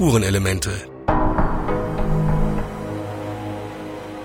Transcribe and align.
Spurenelemente. 0.00 0.70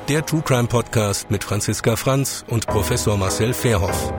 Der 0.07 0.25
True 0.25 0.41
Crime 0.41 0.69
Podcast 0.69 1.29
mit 1.29 1.43
Franziska 1.43 1.97
Franz 1.97 2.45
und 2.49 2.65
Professor 2.65 3.17
Marcel 3.17 3.51
Fairhoff. 3.51 4.13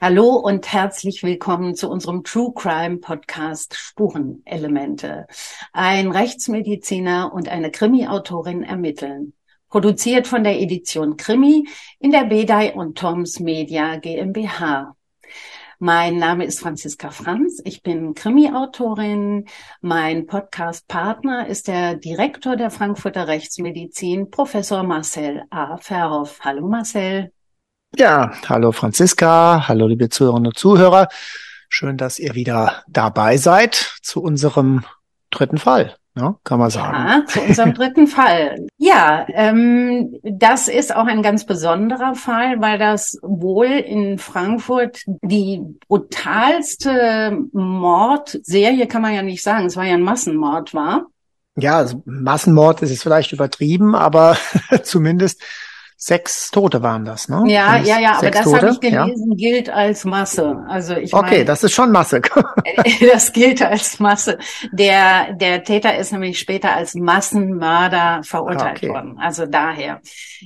Hallo 0.00 0.36
und 0.36 0.72
herzlich 0.72 1.22
willkommen 1.22 1.74
zu 1.74 1.90
unserem 1.90 2.24
True 2.24 2.54
Crime 2.54 2.96
Podcast 2.96 3.74
Spurenelemente. 3.74 5.26
Ein 5.74 6.12
Rechtsmediziner 6.12 7.30
und 7.34 7.50
eine 7.50 7.70
Krimi-Autorin 7.70 8.62
ermitteln. 8.62 9.34
Produziert 9.68 10.26
von 10.26 10.44
der 10.44 10.58
Edition 10.58 11.18
Krimi 11.18 11.68
in 11.98 12.10
der 12.10 12.24
Bedei 12.24 12.72
und 12.72 12.96
Toms 12.96 13.38
Media 13.38 13.96
GmbH. 13.96 14.96
Mein 15.84 16.18
Name 16.18 16.44
ist 16.44 16.60
Franziska 16.60 17.10
Franz. 17.10 17.60
Ich 17.64 17.82
bin 17.82 18.14
Krimi-Autorin. 18.14 19.46
Mein 19.80 20.26
Podcast-Partner 20.28 21.48
ist 21.48 21.66
der 21.66 21.96
Direktor 21.96 22.54
der 22.54 22.70
Frankfurter 22.70 23.26
Rechtsmedizin, 23.26 24.30
Professor 24.30 24.84
Marcel 24.84 25.42
A. 25.50 25.78
Verhoff. 25.78 26.38
Hallo 26.42 26.68
Marcel. 26.68 27.32
Ja, 27.96 28.30
hallo 28.48 28.70
Franziska. 28.70 29.66
Hallo 29.66 29.88
liebe 29.88 30.08
Zuhörerinnen 30.08 30.46
und 30.46 30.56
Zuhörer. 30.56 31.08
Schön, 31.68 31.96
dass 31.96 32.20
ihr 32.20 32.36
wieder 32.36 32.84
dabei 32.86 33.36
seid 33.36 33.74
zu 34.02 34.22
unserem 34.22 34.84
dritten 35.32 35.58
Fall 35.58 35.96
ne, 36.14 36.36
kann 36.44 36.58
man 36.58 36.70
sagen. 36.70 36.96
Ja, 36.96 37.26
zu 37.26 37.40
unserem 37.40 37.74
dritten 37.74 38.06
Fall. 38.06 38.66
Ja, 38.78 39.26
ähm, 39.28 40.16
das 40.22 40.68
ist 40.68 40.94
auch 40.94 41.06
ein 41.06 41.22
ganz 41.22 41.44
besonderer 41.44 42.14
Fall, 42.14 42.60
weil 42.60 42.78
das 42.78 43.18
wohl 43.22 43.66
in 43.66 44.18
Frankfurt 44.18 45.02
die 45.06 45.62
brutalste 45.88 47.38
Mordserie, 47.52 48.86
kann 48.86 49.02
man 49.02 49.14
ja 49.14 49.22
nicht 49.22 49.42
sagen, 49.42 49.66
es 49.66 49.76
war 49.76 49.84
ja 49.84 49.94
ein 49.94 50.02
Massenmord 50.02 50.74
war. 50.74 51.06
Ja, 51.56 51.76
also 51.76 52.02
Massenmord 52.06 52.80
ist 52.82 52.90
es 52.90 53.02
vielleicht 53.02 53.32
übertrieben, 53.32 53.94
aber 53.94 54.36
zumindest 54.82 55.42
Sechs 56.04 56.50
Tote 56.50 56.82
waren 56.82 57.04
das, 57.04 57.28
ne? 57.28 57.44
Ja, 57.46 57.76
ja, 57.76 58.00
ja, 58.00 58.18
aber 58.18 58.32
das 58.32 58.52
habe 58.52 58.70
ich 58.70 58.80
gelesen, 58.80 59.30
ja? 59.30 59.36
gilt 59.36 59.70
als 59.70 60.04
Masse. 60.04 60.64
Also 60.66 60.96
ich 60.96 61.14
Okay, 61.14 61.36
mein, 61.38 61.46
das 61.46 61.62
ist 61.62 61.74
schon 61.74 61.92
Masse. 61.92 62.20
das 63.12 63.32
gilt 63.32 63.62
als 63.62 64.00
Masse. 64.00 64.36
Der, 64.72 65.32
der 65.34 65.62
Täter 65.62 65.96
ist 65.96 66.10
nämlich 66.10 66.40
später 66.40 66.74
als 66.74 66.96
Massenmörder 66.96 68.22
verurteilt 68.24 68.78
okay. 68.78 68.88
worden. 68.88 69.16
Also 69.20 69.46
daher. 69.46 70.00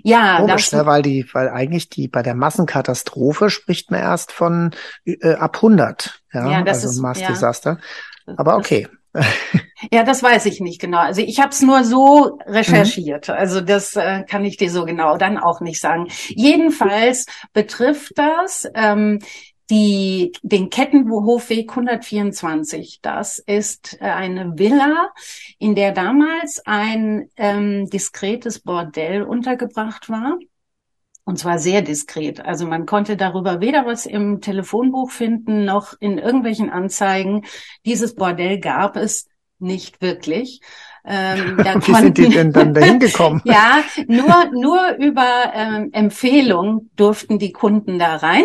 Ja, 0.04 0.40
Komisch, 0.40 0.68
das, 0.68 0.78
ne, 0.78 0.84
weil 0.84 1.00
die, 1.00 1.26
weil 1.32 1.48
eigentlich 1.48 1.88
die, 1.88 2.06
bei 2.06 2.22
der 2.22 2.34
Massenkatastrophe 2.34 3.48
spricht 3.48 3.90
man 3.90 4.00
erst 4.00 4.32
von 4.32 4.72
äh, 5.06 5.36
ab 5.36 5.56
100. 5.56 6.20
Ja, 6.34 6.50
ja 6.50 6.62
das 6.64 6.84
also 6.84 6.90
ist, 6.90 7.00
Massdesaster. 7.00 7.78
Ja. 8.26 8.34
Aber 8.36 8.58
okay. 8.58 8.88
Ja, 9.92 10.04
das 10.04 10.22
weiß 10.22 10.46
ich 10.46 10.60
nicht 10.60 10.80
genau. 10.80 10.98
Also 10.98 11.20
ich 11.20 11.38
habe 11.38 11.50
es 11.50 11.60
nur 11.60 11.84
so 11.84 12.38
recherchiert. 12.46 13.28
Mhm. 13.28 13.34
Also 13.34 13.60
das 13.60 13.94
äh, 13.94 14.24
kann 14.24 14.44
ich 14.44 14.56
dir 14.56 14.70
so 14.70 14.86
genau 14.86 15.18
dann 15.18 15.36
auch 15.36 15.60
nicht 15.60 15.80
sagen. 15.80 16.08
Jedenfalls 16.28 17.26
betrifft 17.52 18.12
das 18.16 18.66
ähm, 18.74 19.20
die, 19.70 20.32
den 20.42 20.70
Kettenhofweg 20.70 21.70
124. 21.70 23.00
Das 23.02 23.38
ist 23.38 24.00
äh, 24.00 24.04
eine 24.04 24.58
Villa, 24.58 25.10
in 25.58 25.74
der 25.74 25.92
damals 25.92 26.62
ein 26.64 27.28
ähm, 27.36 27.86
diskretes 27.86 28.60
Bordell 28.60 29.22
untergebracht 29.22 30.08
war. 30.08 30.38
Und 31.26 31.40
zwar 31.40 31.58
sehr 31.58 31.82
diskret. 31.82 32.40
Also 32.40 32.68
man 32.68 32.86
konnte 32.86 33.16
darüber 33.16 33.60
weder 33.60 33.84
was 33.84 34.06
im 34.06 34.40
Telefonbuch 34.40 35.10
finden, 35.10 35.64
noch 35.64 35.94
in 35.98 36.18
irgendwelchen 36.18 36.70
Anzeigen. 36.70 37.44
Dieses 37.84 38.14
Bordell 38.14 38.60
gab 38.60 38.96
es 38.96 39.26
nicht 39.58 40.00
wirklich. 40.00 40.60
Ähm, 41.04 41.56
da 41.64 41.74
Wie 41.74 41.92
konnten, 41.92 41.94
sind 41.94 42.18
die 42.18 42.28
denn 42.28 42.52
dann 42.52 42.72
dahin 42.72 43.00
gekommen? 43.00 43.42
ja, 43.44 43.82
nur, 44.06 44.52
nur 44.52 44.96
über 44.98 45.52
ähm, 45.52 45.90
Empfehlung 45.92 46.90
durften 46.94 47.40
die 47.40 47.50
Kunden 47.50 47.98
da 47.98 48.14
rein. 48.14 48.44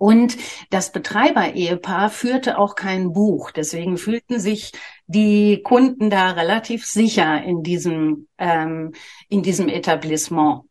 Und 0.00 0.36
das 0.70 0.90
Betreiber-Ehepaar 0.90 2.10
führte 2.10 2.58
auch 2.58 2.74
kein 2.74 3.12
Buch. 3.12 3.52
Deswegen 3.52 3.98
fühlten 3.98 4.40
sich 4.40 4.72
die 5.06 5.62
Kunden 5.62 6.10
da 6.10 6.30
relativ 6.30 6.86
sicher 6.86 7.42
in 7.42 7.62
diesem, 7.62 8.26
ähm, 8.38 8.92
in 9.28 9.42
diesem 9.42 9.68
Etablissement. 9.68 10.62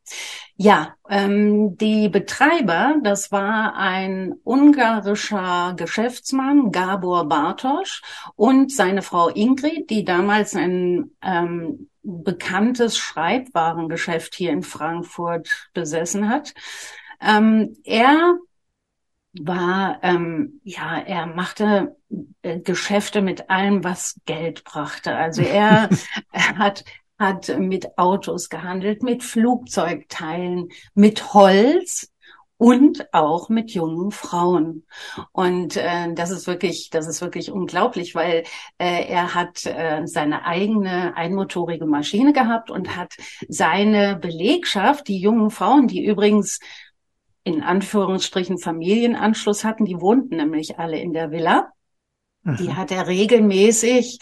Ja, 0.60 0.96
ähm, 1.08 1.78
die 1.78 2.10
Betreiber, 2.10 2.96
das 3.04 3.32
war 3.32 3.76
ein 3.76 4.34
ungarischer 4.44 5.76
Geschäftsmann, 5.78 6.72
Gabor 6.72 7.30
Bartosch, 7.30 8.02
und 8.36 8.72
seine 8.72 9.04
Frau 9.04 9.30
Ingrid, 9.30 9.92
die 9.92 10.04
damals 10.04 10.56
ein 10.56 11.12
ähm, 11.22 11.90
bekanntes 12.02 12.98
Schreibwarengeschäft 12.98 14.34
hier 14.34 14.52
in 14.52 14.64
Frankfurt 14.64 15.70
besessen 15.74 16.28
hat. 16.28 16.56
Ähm, 17.22 17.78
er 17.84 18.40
war, 19.40 20.00
ähm, 20.02 20.60
ja, 20.64 20.98
er 20.98 21.28
machte 21.28 21.96
äh, 22.42 22.60
Geschäfte 22.60 23.22
mit 23.22 23.52
allem, 23.52 23.84
was 23.84 24.20
Geld 24.26 24.64
brachte. 24.64 25.16
Also 25.16 25.44
er, 25.44 25.90
er 26.32 26.48
hat 26.58 26.84
hat 27.20 27.58
mit 27.58 27.98
Autos 27.98 28.50
gehandelt, 28.50 29.04
mit 29.04 29.24
Flugzeugteilen, 29.24 30.70
mit 30.94 31.34
Holz 31.34 32.12
und 32.58 33.14
auch 33.14 33.50
mit 33.50 33.72
jungen 33.72 34.12
Frauen. 34.12 34.86
Und 35.32 35.78
äh, 35.78 36.14
das 36.14 36.32
ist 36.32 36.48
wirklich, 36.48 36.90
das 36.90 37.08
ist 37.08 37.22
wirklich 37.22 37.52
unglaublich, 37.52 38.16
weil 38.16 38.44
äh, 38.80 39.06
er 39.08 39.36
hat 39.36 39.66
äh, 39.66 40.02
seine 40.06 40.46
eigene 40.46 41.16
einmotorige 41.16 41.86
Maschine 41.86 42.34
gehabt 42.34 42.72
und 42.72 42.96
hat 42.96 43.14
seine 43.48 44.16
Belegschaft, 44.16 45.08
die 45.08 45.20
jungen 45.20 45.52
Frauen, 45.52 45.88
die 45.88 46.04
übrigens 46.04 46.60
in 47.44 47.62
Anführungsstrichen 47.64 48.58
Familienanschluss 48.58 49.64
hatten, 49.64 49.86
die 49.86 50.02
wohnten 50.02 50.36
nämlich 50.36 50.80
alle 50.80 51.00
in 51.00 51.14
der 51.14 51.32
Villa. 51.32 51.72
Die 52.60 52.74
hat 52.74 52.92
er 52.92 53.08
regelmäßig 53.08 54.20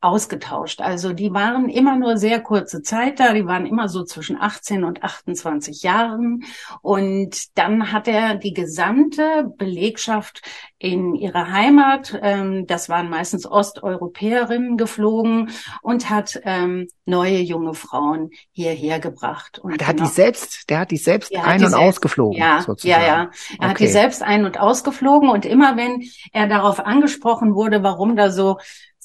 ausgetauscht. 0.00 0.80
Also 0.80 1.12
die 1.12 1.32
waren 1.32 1.68
immer 1.68 1.96
nur 1.96 2.18
sehr 2.18 2.40
kurze 2.40 2.82
Zeit 2.82 3.18
da, 3.18 3.32
die 3.32 3.46
waren 3.46 3.66
immer 3.66 3.88
so 3.88 4.04
zwischen 4.04 4.40
18 4.40 4.84
und 4.84 5.02
28 5.02 5.82
Jahren. 5.82 6.44
Und 6.82 7.58
dann 7.58 7.92
hat 7.92 8.06
er 8.06 8.34
die 8.34 8.52
gesamte 8.52 9.50
Belegschaft 9.56 10.42
in 10.78 11.14
ihre 11.14 11.50
Heimat, 11.50 12.18
ähm, 12.22 12.66
das 12.66 12.90
waren 12.90 13.08
meistens 13.08 13.46
Osteuropäerinnen, 13.46 14.76
geflogen 14.76 15.50
und 15.80 16.10
hat 16.10 16.38
ähm, 16.44 16.88
neue 17.06 17.38
junge 17.38 17.72
Frauen 17.72 18.30
hierher 18.52 19.00
gebracht. 19.00 19.58
Und 19.58 19.70
der 19.70 19.78
genau, 19.78 19.88
hat 19.88 19.94
die 19.94 20.00
genau 20.00 20.10
selbst, 20.10 20.68
der 20.68 20.80
hat 20.80 20.90
die 20.90 20.98
selbst 20.98 21.34
ein- 21.34 21.64
und 21.64 21.70
selbst, 21.70 21.74
ausgeflogen. 21.74 22.38
Ja, 22.38 22.60
sozusagen. 22.60 23.02
ja, 23.02 23.06
ja. 23.06 23.22
Er 23.22 23.28
okay. 23.56 23.68
hat 23.68 23.80
die 23.80 23.88
selbst 23.88 24.22
ein- 24.22 24.44
und 24.44 24.60
ausgeflogen. 24.60 25.30
Und 25.30 25.46
immer 25.46 25.78
wenn 25.78 26.02
er 26.32 26.46
darauf 26.46 26.80
angesprochen 26.80 27.54
wurde, 27.54 27.82
warum 27.82 28.14
da 28.14 28.30
so 28.30 28.58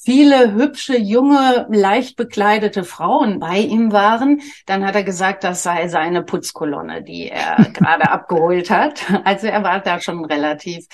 viele 0.04 0.52
hübsche, 0.54 0.98
junge, 0.98 1.66
leicht 1.70 2.16
bekleidete 2.16 2.84
Frauen 2.84 3.38
bei 3.38 3.58
ihm 3.58 3.92
waren, 3.92 4.40
dann 4.66 4.84
hat 4.84 4.94
er 4.94 5.04
gesagt, 5.04 5.44
das 5.44 5.62
sei 5.62 5.88
seine 5.88 6.22
Putzkolonne, 6.22 7.02
die 7.02 7.28
er 7.28 7.56
gerade 7.72 8.10
abgeholt 8.10 8.70
hat. 8.70 9.04
Also 9.24 9.46
er 9.46 9.62
war 9.62 9.80
da 9.80 10.00
schon 10.00 10.24
relativ 10.24 10.86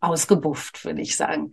ausgebufft, 0.00 0.84
würde 0.84 1.02
ich 1.02 1.16
sagen. 1.16 1.52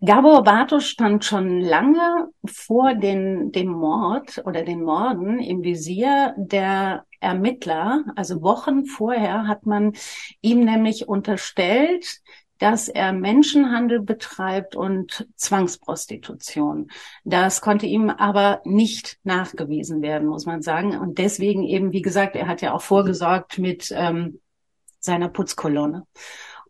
Gabor 0.00 0.44
Bartos 0.44 0.86
stand 0.86 1.24
schon 1.24 1.60
lange 1.60 2.28
vor 2.46 2.94
den, 2.94 3.50
dem 3.50 3.66
Mord 3.68 4.40
oder 4.44 4.62
den 4.62 4.82
Morden 4.82 5.40
im 5.40 5.64
Visier 5.64 6.34
der 6.36 7.04
Ermittler. 7.18 8.04
Also 8.14 8.42
Wochen 8.42 8.84
vorher 8.84 9.48
hat 9.48 9.66
man 9.66 9.94
ihm 10.40 10.64
nämlich 10.64 11.08
unterstellt, 11.08 12.20
dass 12.58 12.88
er 12.88 13.12
Menschenhandel 13.12 14.00
betreibt 14.00 14.76
und 14.76 15.28
Zwangsprostitution. 15.36 16.90
Das 17.24 17.60
konnte 17.60 17.86
ihm 17.86 18.10
aber 18.10 18.60
nicht 18.64 19.18
nachgewiesen 19.22 20.02
werden, 20.02 20.28
muss 20.28 20.46
man 20.46 20.62
sagen. 20.62 20.98
Und 20.98 21.18
deswegen 21.18 21.64
eben, 21.64 21.92
wie 21.92 22.02
gesagt, 22.02 22.36
er 22.36 22.48
hat 22.48 22.60
ja 22.60 22.72
auch 22.72 22.82
vorgesorgt 22.82 23.58
mit 23.58 23.92
ähm, 23.96 24.40
seiner 25.00 25.28
Putzkolonne. 25.28 26.06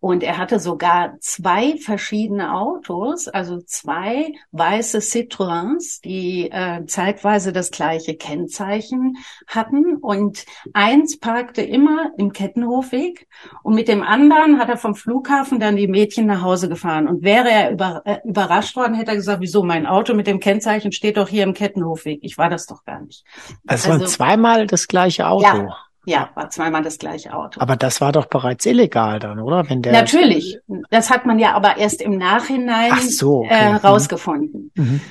Und 0.00 0.22
er 0.22 0.38
hatte 0.38 0.60
sogar 0.60 1.16
zwei 1.20 1.76
verschiedene 1.76 2.54
Autos, 2.54 3.28
also 3.28 3.58
zwei 3.58 4.32
weiße 4.52 4.98
Citroëns, 4.98 6.00
die 6.02 6.50
äh, 6.50 6.84
zeitweise 6.86 7.52
das 7.52 7.70
gleiche 7.70 8.16
Kennzeichen 8.16 9.16
hatten. 9.46 9.96
Und 9.96 10.44
eins 10.72 11.18
parkte 11.18 11.62
immer 11.62 12.12
im 12.16 12.32
Kettenhofweg 12.32 13.28
und 13.62 13.74
mit 13.74 13.88
dem 13.88 14.02
anderen 14.02 14.58
hat 14.58 14.68
er 14.68 14.76
vom 14.76 14.94
Flughafen 14.94 15.58
dann 15.60 15.76
die 15.76 15.88
Mädchen 15.88 16.26
nach 16.26 16.42
Hause 16.42 16.68
gefahren. 16.68 17.08
Und 17.08 17.22
wäre 17.22 17.50
er 17.50 17.70
über, 17.70 18.02
äh, 18.04 18.18
überrascht 18.24 18.76
worden, 18.76 18.94
hätte 18.94 19.12
er 19.12 19.16
gesagt, 19.16 19.40
wieso 19.40 19.62
mein 19.62 19.86
Auto 19.86 20.14
mit 20.14 20.26
dem 20.26 20.40
Kennzeichen 20.40 20.92
steht 20.92 21.16
doch 21.16 21.28
hier 21.28 21.42
im 21.42 21.54
Kettenhofweg. 21.54 22.20
Ich 22.22 22.38
war 22.38 22.50
das 22.50 22.66
doch 22.66 22.84
gar 22.84 23.00
nicht. 23.00 23.24
Also, 23.66 23.90
waren 23.90 24.06
zweimal 24.06 24.66
das 24.66 24.86
gleiche 24.86 25.26
Auto. 25.26 25.44
Ja. 25.44 25.87
Ja, 26.08 26.30
war 26.34 26.48
zweimal 26.48 26.82
das 26.82 26.96
gleiche 26.96 27.34
Auto. 27.34 27.60
Aber 27.60 27.76
das 27.76 28.00
war 28.00 28.12
doch 28.12 28.24
bereits 28.24 28.64
illegal 28.64 29.18
dann, 29.18 29.38
oder? 29.40 29.68
Wenn 29.68 29.82
der 29.82 29.92
Natürlich. 29.92 30.58
Das 30.88 31.10
hat 31.10 31.26
man 31.26 31.38
ja 31.38 31.52
aber 31.52 31.76
erst 31.76 32.00
im 32.00 32.16
Nachhinein 32.16 32.98
so, 33.10 33.40
okay. 33.40 33.48
äh, 33.50 33.70
mhm. 33.72 33.76
rausgefunden. 33.76 34.72
Mhm. 34.74 35.02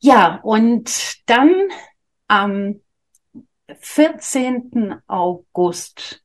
Ja, 0.00 0.38
und 0.42 1.16
dann 1.30 1.50
am 2.26 2.80
14. 3.80 4.96
August 5.06 6.22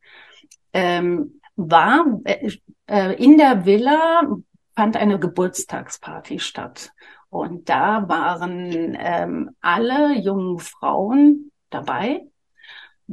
ähm, 0.74 1.40
war 1.56 2.06
äh, 2.26 2.52
äh, 2.88 3.14
in 3.24 3.38
der 3.38 3.66
Villa 3.66 4.28
fand 4.76 4.98
eine 4.98 5.18
Geburtstagsparty 5.18 6.40
statt. 6.40 6.92
Und 7.30 7.70
da 7.70 8.10
waren 8.10 8.98
ähm, 9.00 9.52
alle 9.62 10.20
jungen 10.20 10.60
Frauen 10.60 11.52
dabei, 11.70 12.26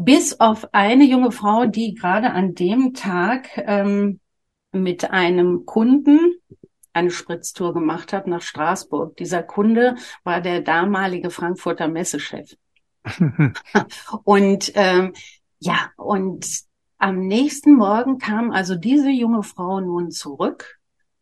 bis 0.04 0.40
auf 0.40 0.72
eine 0.72 1.04
junge 1.04 1.30
Frau, 1.30 1.66
die 1.66 1.94
gerade 1.94 2.30
an 2.30 2.54
dem 2.54 2.94
Tag 2.94 3.50
ähm, 3.56 4.18
mit 4.72 5.10
einem 5.10 5.66
Kunden 5.66 6.36
eine 6.94 7.10
Spritztour 7.10 7.74
gemacht 7.74 8.14
hat 8.14 8.26
nach 8.26 8.40
Straßburg. 8.40 9.14
Dieser 9.18 9.42
Kunde 9.42 9.96
war 10.24 10.40
der 10.40 10.62
damalige 10.62 11.28
Frankfurter 11.28 11.86
Messechef. 11.86 12.56
und 14.24 14.72
ähm, 14.74 15.12
ja, 15.58 15.90
und 15.96 16.46
am 16.96 17.26
nächsten 17.26 17.74
Morgen 17.74 18.16
kam 18.16 18.52
also 18.52 18.76
diese 18.76 19.10
junge 19.10 19.42
Frau 19.42 19.80
nun 19.80 20.10
zurück 20.10 20.78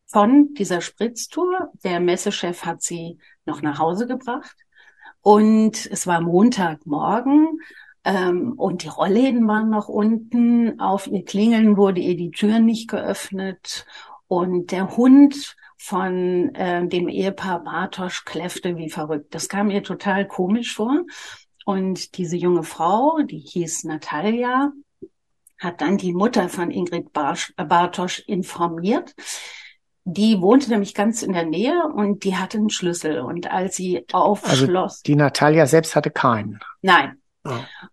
von 0.06 0.54
dieser 0.54 0.82
Spritztour. 0.82 1.72
Der 1.82 1.98
Messechef 1.98 2.64
hat 2.64 2.82
sie 2.82 3.18
noch 3.44 3.60
nach 3.60 3.80
Hause 3.80 4.06
gebracht. 4.06 4.56
Und 5.20 5.84
es 5.90 6.06
war 6.06 6.20
Montagmorgen 6.20 7.58
ähm, 8.04 8.54
und 8.56 8.82
die 8.82 8.88
Rollläden 8.88 9.46
waren 9.48 9.70
noch 9.70 9.88
unten. 9.88 10.80
Auf 10.80 11.06
ihr 11.06 11.24
Klingeln 11.24 11.76
wurde 11.76 12.00
ihr 12.00 12.16
die 12.16 12.30
Tür 12.30 12.58
nicht 12.58 12.88
geöffnet. 12.88 13.86
Und 14.26 14.72
der 14.72 14.96
Hund 14.96 15.56
von 15.76 16.54
äh, 16.54 16.86
dem 16.86 17.08
Ehepaar 17.08 17.62
Bartosch 17.62 18.24
kläffte 18.24 18.76
wie 18.76 18.90
verrückt. 18.90 19.34
Das 19.34 19.48
kam 19.48 19.70
ihr 19.70 19.82
total 19.82 20.26
komisch 20.26 20.74
vor. 20.74 21.04
Und 21.64 22.16
diese 22.16 22.36
junge 22.36 22.62
Frau, 22.62 23.18
die 23.22 23.38
hieß 23.38 23.84
Natalia, 23.84 24.72
hat 25.58 25.80
dann 25.80 25.98
die 25.98 26.14
Mutter 26.14 26.48
von 26.48 26.70
Ingrid 26.70 27.12
Bartosch 27.12 28.20
informiert. 28.20 29.14
Die 30.04 30.40
wohnte 30.40 30.70
nämlich 30.70 30.94
ganz 30.94 31.22
in 31.22 31.34
der 31.34 31.44
Nähe 31.44 31.82
und 31.94 32.24
die 32.24 32.36
hatte 32.36 32.56
einen 32.56 32.70
Schlüssel. 32.70 33.20
Und 33.20 33.50
als 33.50 33.76
sie 33.76 34.04
aufschloss. 34.10 34.92
Also 34.92 35.02
die 35.04 35.16
Natalia 35.16 35.66
selbst 35.66 35.94
hatte 35.94 36.10
keinen. 36.10 36.60
Nein. 36.80 37.20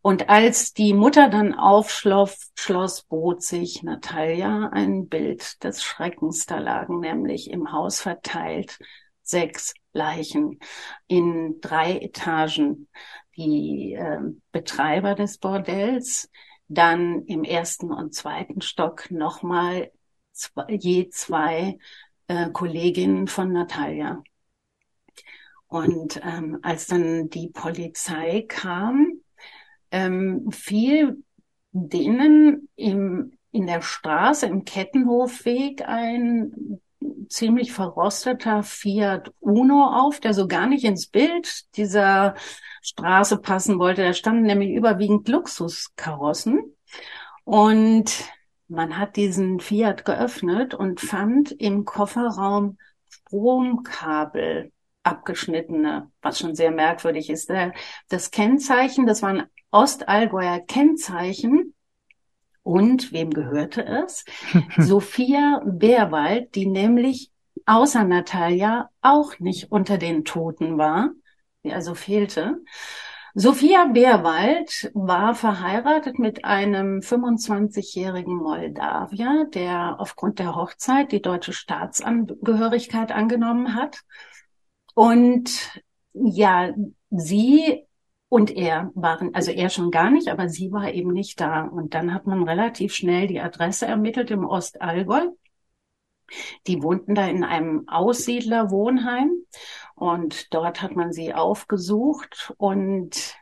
Und 0.02 0.30
als 0.30 0.74
die 0.74 0.94
Mutter 0.94 1.30
dann 1.30 1.54
aufschloss, 1.54 2.52
schloss, 2.56 3.04
bot 3.04 3.42
sich 3.42 3.84
Natalia 3.84 4.70
ein 4.72 5.08
Bild 5.08 5.64
des 5.64 5.84
Schreckens. 5.84 6.46
Da 6.46 6.60
lagen 6.60 7.00
nämlich 7.00 7.50
im 7.50 7.72
Haus 7.72 8.02
verteilt 8.02 8.80
sechs 9.22 9.74
Leichen 9.94 10.60
in 11.08 11.60
drei 11.62 11.98
Etagen. 11.98 12.88
Die 13.38 13.94
äh, 13.94 14.20
Betreiber 14.52 15.14
des 15.14 15.38
Bordells, 15.40 16.30
dann 16.68 17.24
im 17.26 17.44
ersten 17.44 17.92
und 17.92 18.14
zweiten 18.14 18.62
Stock 18.62 19.12
nochmal 19.12 19.92
zwei, 20.32 20.66
je 20.70 21.10
zwei 21.10 21.78
äh, 22.28 22.50
Kolleginnen 22.52 23.28
von 23.28 23.52
Natalia. 23.52 24.24
Und 25.68 26.22
ähm, 26.24 26.60
als 26.62 26.88
dann 26.88 27.30
die 27.30 27.50
Polizei 27.50 28.46
kam, 28.48 29.22
ähm, 29.92 30.52
fiel 30.52 31.24
denen 31.72 32.70
im, 32.76 33.34
in 33.52 33.68
der 33.68 33.82
Straße 33.82 34.46
im 34.46 34.66
Kettenhofweg 34.66 35.88
ein 35.88 36.80
ziemlich 37.30 37.72
verrosteter 37.72 38.64
Fiat 38.64 39.32
Uno 39.40 39.86
auf, 39.86 40.20
der 40.20 40.34
so 40.34 40.48
gar 40.48 40.68
nicht 40.68 40.86
ins 40.86 41.08
Bild 41.08 41.76
dieser 41.76 42.36
Straße 42.82 43.38
passen 43.38 43.80
wollte. 43.80 44.04
Da 44.04 44.14
standen 44.14 44.44
nämlich 44.44 44.72
überwiegend 44.72 45.28
Luxuskarossen. 45.28 46.76
Und 47.44 48.26
man 48.68 48.98
hat 48.98 49.16
diesen 49.16 49.60
Fiat 49.60 50.06
geöffnet 50.06 50.74
und 50.74 51.00
fand 51.00 51.52
im 51.52 51.86
Kofferraum 51.86 52.78
Stromkabel 53.10 54.72
abgeschnittene, 55.06 56.12
was 56.22 56.40
schon 56.40 56.56
sehr 56.56 56.72
merkwürdig 56.72 57.30
ist. 57.30 57.52
Das 58.10 58.32
Kennzeichen, 58.32 59.06
das 59.06 59.22
war 59.22 59.30
ein 59.30 59.44
Ostallgäuer 59.72 60.60
Kennzeichen. 60.60 61.74
Und 62.64 63.12
wem 63.12 63.30
gehörte 63.30 63.86
es? 63.86 64.26
Sophia 64.78 65.62
Bärwald, 65.66 66.56
die 66.56 66.66
nämlich 66.66 67.32
außer 67.66 68.04
Natalia 68.04 68.90
auch 69.02 69.40
nicht 69.40 69.72
unter 69.72 69.98
den 69.98 70.26
Toten 70.26 70.78
war, 70.78 71.12
die 71.64 71.74
also 71.74 71.94
fehlte. 71.94 72.62
Sophia 73.38 73.88
Beerwald 73.88 74.90
war 74.94 75.36
verheiratet 75.36 76.20
mit 76.20 76.46
einem 76.46 77.00
25-jährigen 77.00 78.34
Moldawier, 78.34 79.48
der 79.54 80.00
aufgrund 80.00 80.40
der 80.40 80.56
Hochzeit 80.56 81.12
die 81.12 81.22
deutsche 81.22 81.52
Staatsangehörigkeit 81.52 83.12
angenommen 83.12 83.76
hat. 83.76 84.04
Und 84.96 85.82
ja, 86.14 86.74
sie 87.12 87.86
und 88.30 88.52
er 88.52 88.92
waren, 88.96 89.36
also 89.36 89.52
er 89.52 89.70
schon 89.70 89.92
gar 89.92 90.10
nicht, 90.10 90.30
aber 90.30 90.50
sie 90.50 90.72
war 90.72 90.92
eben 90.92 91.14
nicht 91.14 91.40
da. 91.40 91.64
Und 91.64 91.94
dann 91.94 92.14
hat 92.14 92.26
man 92.26 92.44
relativ 92.44 92.94
schnell 92.96 93.28
die 93.28 93.40
Adresse 93.40 93.86
ermittelt 93.86 94.32
im 94.32 94.46
Ostallgäu. 94.46 95.28
Die 96.66 96.82
wohnten 96.82 97.14
da 97.14 97.28
in 97.28 97.44
einem 97.44 97.88
Aussiedlerwohnheim 97.88 99.32
und 99.94 100.54
dort 100.54 100.82
hat 100.82 100.96
man 100.96 101.14
sie 101.14 101.36
aufgesucht 101.36 102.54
und 102.58 103.36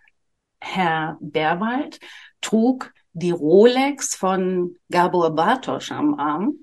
Herr 0.59 1.17
Berwald 1.21 1.99
trug 2.41 2.93
die 3.13 3.31
Rolex 3.31 4.15
von 4.15 4.75
Gabor 4.91 5.33
Bartosch 5.33 5.91
am 5.91 6.15
Arm 6.15 6.57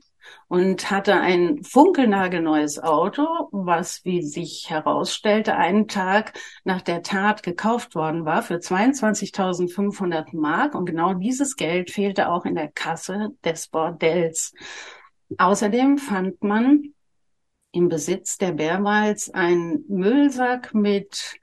und 0.48 0.90
hatte 0.90 1.14
ein 1.14 1.62
funkelnagelneues 1.62 2.78
Auto, 2.78 3.48
was, 3.52 4.04
wie 4.04 4.22
sich 4.22 4.66
herausstellte, 4.68 5.56
einen 5.56 5.88
Tag 5.88 6.38
nach 6.64 6.82
der 6.82 7.02
Tat 7.02 7.42
gekauft 7.42 7.94
worden 7.94 8.24
war 8.24 8.42
für 8.42 8.56
22.500 8.56 10.36
Mark. 10.36 10.74
Und 10.74 10.86
genau 10.86 11.14
dieses 11.14 11.56
Geld 11.56 11.90
fehlte 11.90 12.30
auch 12.30 12.44
in 12.44 12.54
der 12.54 12.68
Kasse 12.68 13.30
des 13.44 13.68
Bordells. 13.68 14.52
Außerdem 15.38 15.99
fand 15.99 16.42
man 16.42 16.94
im 17.72 17.88
Besitz 17.88 18.38
der 18.38 18.52
Bärwalds 18.52 19.30
ein 19.30 19.84
Müllsack 19.88 20.75
mit 20.75 21.38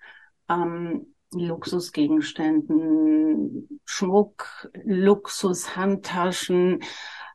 ähm, 0.50 1.13
Luxusgegenständen, 1.32 3.79
Schmuck, 3.86 4.70
Luxushandtaschen, 4.84 6.82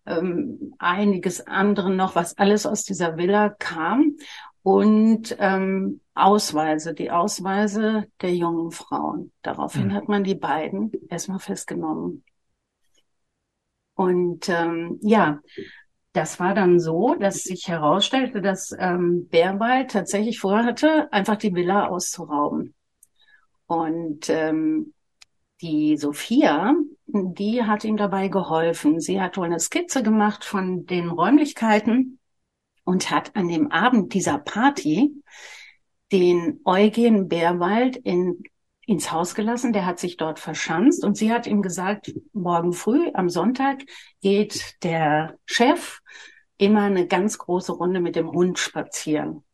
ähm, 0.07 0.75
einiges 0.79 1.47
andere 1.47 1.91
noch, 1.91 2.15
was 2.15 2.39
alles 2.39 2.67
aus 2.67 2.85
dieser 2.85 3.17
Villa 3.17 3.49
kam 3.51 4.17
und 4.63 5.37
ähm, 5.39 6.01
Ausweise, 6.15 6.95
die 6.95 7.11
Ausweise 7.11 8.07
der 8.21 8.35
jungen 8.35 8.71
Frauen. 8.71 9.33
Daraufhin 9.43 9.89
mhm. 9.89 9.95
hat 9.95 10.09
man 10.09 10.25
die 10.25 10.35
beiden 10.35 10.93
erstmal 11.09 11.39
festgenommen. 11.39 12.25
Und 13.95 14.49
ähm, 14.49 14.99
ja, 15.03 15.41
das 16.13 16.39
war 16.39 16.55
dann 16.55 16.79
so, 16.79 17.15
dass 17.15 17.43
sich 17.43 17.69
herausstellte, 17.69 18.43
dass 18.43 18.75
ähm, 18.79 19.29
Bärwald 19.29 19.91
tatsächlich 19.91 20.39
vorhatte, 20.41 21.11
einfach 21.13 21.37
die 21.37 21.55
Villa 21.55 21.89
auszurauben. 21.89 22.75
Und 23.67 24.29
ähm, 24.29 24.93
die 25.63 25.97
Sophia, 25.97 26.75
die 27.07 27.65
hat 27.65 27.85
ihm 27.85 27.97
dabei 27.97 28.29
geholfen. 28.29 29.01
Sie 29.01 29.21
hat 29.21 29.37
wohl 29.37 29.47
eine 29.47 29.61
Skizze 29.61 30.03
gemacht 30.03 30.45
von 30.45 30.87
den 30.87 31.09
Räumlichkeiten 31.09 32.19
und 32.85 33.11
hat 33.11 33.35
an 33.37 33.49
dem 33.49 33.71
Abend 33.71 34.15
dieser 34.15 34.39
Party 34.39 35.13
den 36.11 36.61
Eugen 36.65 37.29
Bärwald 37.29 37.97
in 37.97 38.43
ins 38.87 39.13
Haus 39.13 39.35
gelassen, 39.35 39.73
der 39.73 39.87
hat 39.87 39.99
sich 39.99 40.17
dort 40.17 40.41
verschanzt 40.41 41.05
und 41.05 41.17
sie 41.17 41.33
hat 41.33 41.47
ihm 41.47 41.63
gesagt, 41.63 42.13
morgen 42.33 42.73
früh 42.73 43.11
am 43.15 43.29
Sonntag 43.29 43.83
geht 44.21 44.77
der 44.83 45.39
Chef 45.47 46.01
immer 46.59 46.83
eine 46.83 47.07
ganz 47.07 47.39
große 47.39 47.73
Runde 47.73 48.01
mit 48.01 48.17
dem 48.17 48.31
Hund 48.31 48.59
spazieren. 48.59 49.45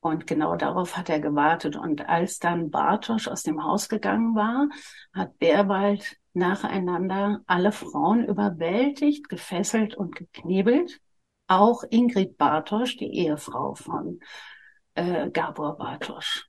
Und 0.00 0.26
genau 0.26 0.54
darauf 0.56 0.96
hat 0.96 1.08
er 1.08 1.18
gewartet. 1.18 1.74
Und 1.74 2.08
als 2.08 2.38
dann 2.38 2.70
Bartosch 2.70 3.26
aus 3.26 3.42
dem 3.42 3.64
Haus 3.64 3.88
gegangen 3.88 4.36
war, 4.36 4.68
hat 5.12 5.38
Bärwald 5.38 6.16
nacheinander 6.36 7.40
alle 7.46 7.72
Frauen 7.72 8.24
überwältigt, 8.24 9.28
gefesselt 9.28 9.94
und 9.94 10.14
geknebelt. 10.14 11.00
Auch 11.48 11.84
Ingrid 11.88 12.38
Bartosch, 12.38 12.96
die 12.96 13.12
Ehefrau 13.12 13.74
von 13.74 14.20
äh, 14.94 15.30
Gabor 15.30 15.76
Bartosch. 15.76 16.46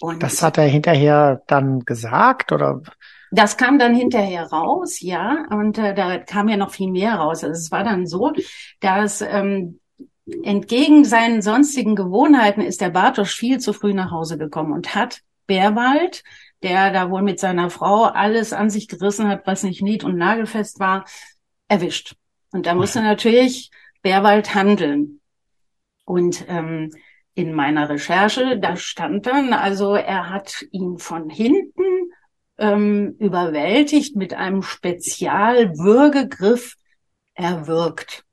Und 0.00 0.22
das 0.22 0.42
hat 0.42 0.58
er 0.58 0.64
hinterher 0.64 1.42
dann 1.46 1.80
gesagt 1.80 2.52
oder? 2.52 2.82
Das 3.30 3.56
kam 3.56 3.78
dann 3.78 3.94
hinterher 3.94 4.44
raus, 4.44 5.00
ja, 5.00 5.46
und 5.50 5.78
äh, 5.78 5.94
da 5.94 6.18
kam 6.18 6.48
ja 6.48 6.56
noch 6.56 6.70
viel 6.72 6.90
mehr 6.90 7.14
raus. 7.14 7.42
Also 7.42 7.58
es 7.58 7.72
war 7.72 7.82
dann 7.82 8.06
so, 8.06 8.32
dass 8.80 9.22
ähm, 9.22 9.80
entgegen 10.42 11.04
seinen 11.04 11.42
sonstigen 11.42 11.96
Gewohnheiten 11.96 12.60
ist 12.60 12.80
der 12.80 12.90
Bartosch 12.90 13.34
viel 13.34 13.58
zu 13.58 13.72
früh 13.72 13.94
nach 13.94 14.10
Hause 14.10 14.38
gekommen 14.38 14.72
und 14.72 14.94
hat 14.94 15.20
Bärwald, 15.46 16.22
der 16.64 16.90
da 16.90 17.10
wohl 17.10 17.22
mit 17.22 17.38
seiner 17.38 17.70
Frau 17.70 18.02
alles 18.04 18.52
an 18.52 18.70
sich 18.70 18.88
gerissen 18.88 19.28
hat, 19.28 19.46
was 19.46 19.62
nicht 19.62 19.82
nied- 19.82 20.02
und 20.02 20.16
nagelfest 20.16 20.80
war, 20.80 21.04
erwischt. 21.68 22.16
Und 22.52 22.66
da 22.66 22.74
musste 22.74 23.02
natürlich 23.02 23.70
Bärwald 24.02 24.52
handeln. 24.54 25.20
Und 26.04 26.44
ähm, 26.48 26.90
in 27.34 27.52
meiner 27.52 27.90
Recherche, 27.90 28.58
da 28.58 28.76
stand 28.76 29.26
dann, 29.26 29.52
also 29.52 29.94
er 29.94 30.30
hat 30.30 30.64
ihn 30.70 30.98
von 30.98 31.28
hinten 31.28 31.82
ähm, 32.58 33.16
überwältigt 33.18 34.14
mit 34.16 34.32
einem 34.34 34.62
Spezialwürgegriff 34.62 36.76
erwürgt. 37.34 38.24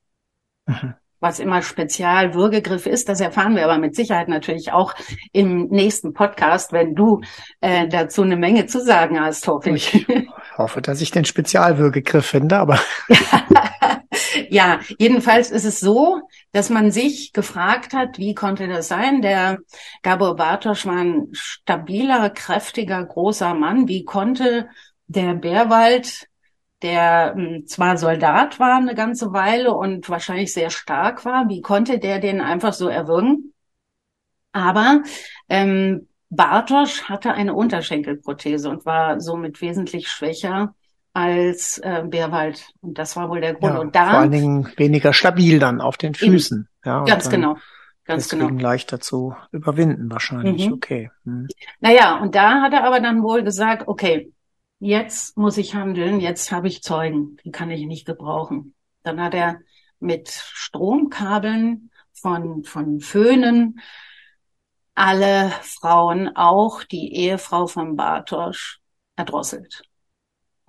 Mhm. 0.67 0.93
Was 1.21 1.39
immer 1.39 1.61
Spezialwürgegriff 1.61 2.87
ist, 2.87 3.07
das 3.07 3.21
erfahren 3.21 3.55
wir 3.55 3.63
aber 3.63 3.77
mit 3.77 3.95
Sicherheit 3.95 4.27
natürlich 4.27 4.71
auch 4.71 4.95
im 5.31 5.67
nächsten 5.67 6.13
Podcast, 6.13 6.73
wenn 6.73 6.95
du 6.95 7.21
äh, 7.61 7.87
dazu 7.87 8.23
eine 8.23 8.35
Menge 8.35 8.65
zu 8.65 8.83
sagen 8.83 9.21
hast, 9.21 9.47
hoffe 9.47 9.69
ich. 9.69 9.93
Ich 9.93 10.57
hoffe, 10.57 10.81
dass 10.81 10.99
ich 10.99 11.11
den 11.11 11.23
Spezialwürgegriff 11.23 12.25
finde, 12.25 12.57
aber. 12.57 12.79
ja, 14.49 14.79
jedenfalls 14.97 15.51
ist 15.51 15.65
es 15.65 15.79
so, 15.79 16.21
dass 16.51 16.69
man 16.69 16.91
sich 16.91 17.33
gefragt 17.33 17.93
hat, 17.93 18.17
wie 18.17 18.33
konnte 18.33 18.67
das 18.67 18.87
sein? 18.87 19.21
Der 19.21 19.59
Gabor 20.01 20.35
Bartosch 20.35 20.85
war 20.85 20.97
ein 20.97 21.29
stabiler, 21.33 22.31
kräftiger, 22.31 23.03
großer 23.05 23.53
Mann. 23.53 23.87
Wie 23.87 24.03
konnte 24.03 24.69
der 25.07 25.35
Bärwald 25.35 26.27
der 26.81 27.33
hm, 27.35 27.67
zwar 27.67 27.97
Soldat 27.97 28.59
war 28.59 28.77
eine 28.77 28.95
ganze 28.95 29.33
Weile 29.33 29.73
und 29.73 30.09
wahrscheinlich 30.09 30.53
sehr 30.53 30.69
stark 30.69 31.25
war. 31.25 31.47
Wie 31.49 31.61
konnte 31.61 31.99
der 31.99 32.19
den 32.19 32.41
einfach 32.41 32.73
so 32.73 32.87
erwürgen? 32.87 33.53
Aber 34.51 35.01
ähm, 35.49 36.07
Bartosch 36.29 37.03
hatte 37.03 37.33
eine 37.33 37.53
Unterschenkelprothese 37.53 38.69
und 38.69 38.85
war 38.85 39.19
somit 39.19 39.61
wesentlich 39.61 40.07
schwächer 40.07 40.73
als 41.13 41.77
äh, 41.79 42.03
Bärwald. 42.05 42.69
Und 42.81 42.97
das 42.97 43.15
war 43.15 43.29
wohl 43.29 43.41
der 43.41 43.53
Grund. 43.53 43.73
Ja, 43.73 43.79
und 43.79 43.95
da, 43.95 44.09
vor 44.09 44.19
allen 44.19 44.31
Dingen 44.31 44.71
weniger 44.77 45.13
stabil 45.13 45.59
dann 45.59 45.81
auf 45.81 45.97
den 45.97 46.13
Füßen. 46.13 46.67
ja, 46.85 47.03
ganz 47.03 47.29
genau. 47.29 47.57
Ganz 48.05 48.29
deswegen 48.29 48.57
genau. 48.57 48.69
leichter 48.69 48.99
zu 48.99 49.35
überwinden 49.51 50.09
wahrscheinlich. 50.09 50.67
Mhm. 50.67 50.73
Okay. 50.73 51.11
Hm. 51.23 51.47
Naja, 51.79 52.17
und 52.17 52.33
da 52.33 52.61
hat 52.61 52.73
er 52.73 52.83
aber 52.83 52.99
dann 52.99 53.21
wohl 53.21 53.43
gesagt, 53.43 53.87
okay, 53.87 54.31
jetzt 54.81 55.37
muss 55.37 55.57
ich 55.57 55.75
handeln, 55.75 56.19
jetzt 56.19 56.51
habe 56.51 56.67
ich 56.67 56.81
Zeugen, 56.83 57.37
die 57.45 57.51
kann 57.51 57.71
ich 57.71 57.85
nicht 57.85 58.05
gebrauchen. 58.05 58.73
Dann 59.03 59.21
hat 59.21 59.33
er 59.33 59.61
mit 59.99 60.29
Stromkabeln 60.29 61.91
von, 62.13 62.63
von 62.63 62.99
Föhnen 62.99 63.79
alle 64.95 65.51
Frauen, 65.61 66.35
auch 66.35 66.83
die 66.83 67.13
Ehefrau 67.15 67.67
von 67.67 67.95
Bartosch, 67.95 68.79
erdrosselt. 69.15 69.83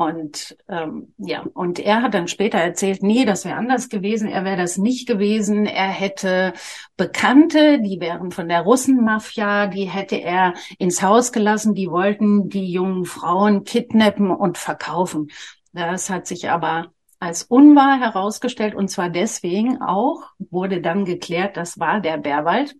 Und 0.04 0.56
ähm, 0.68 1.14
ja, 1.18 1.44
und 1.54 1.78
er 1.78 2.02
hat 2.02 2.14
dann 2.14 2.28
später 2.28 2.58
erzählt, 2.58 3.02
nee, 3.02 3.24
das 3.24 3.44
wäre 3.44 3.56
anders 3.56 3.88
gewesen, 3.88 4.28
er 4.28 4.44
wäre 4.44 4.56
das 4.56 4.78
nicht 4.78 5.06
gewesen. 5.06 5.66
Er 5.66 5.88
hätte 5.88 6.52
Bekannte, 6.96 7.80
die 7.80 8.00
wären 8.00 8.30
von 8.30 8.48
der 8.48 8.62
Russenmafia, 8.62 9.66
die 9.66 9.84
hätte 9.84 10.16
er 10.16 10.54
ins 10.78 11.02
Haus 11.02 11.32
gelassen, 11.32 11.74
die 11.74 11.90
wollten 11.90 12.48
die 12.48 12.70
jungen 12.70 13.04
Frauen 13.04 13.64
kidnappen 13.64 14.30
und 14.30 14.58
verkaufen. 14.58 15.30
Das 15.72 16.10
hat 16.10 16.26
sich 16.26 16.50
aber 16.50 16.92
als 17.18 17.44
unwahr 17.44 18.00
herausgestellt 18.00 18.74
und 18.74 18.88
zwar 18.88 19.08
deswegen 19.08 19.80
auch 19.80 20.22
wurde 20.38 20.80
dann 20.80 21.04
geklärt, 21.04 21.56
das 21.56 21.78
war 21.78 22.00
der 22.00 22.18
Bärwald. 22.18 22.74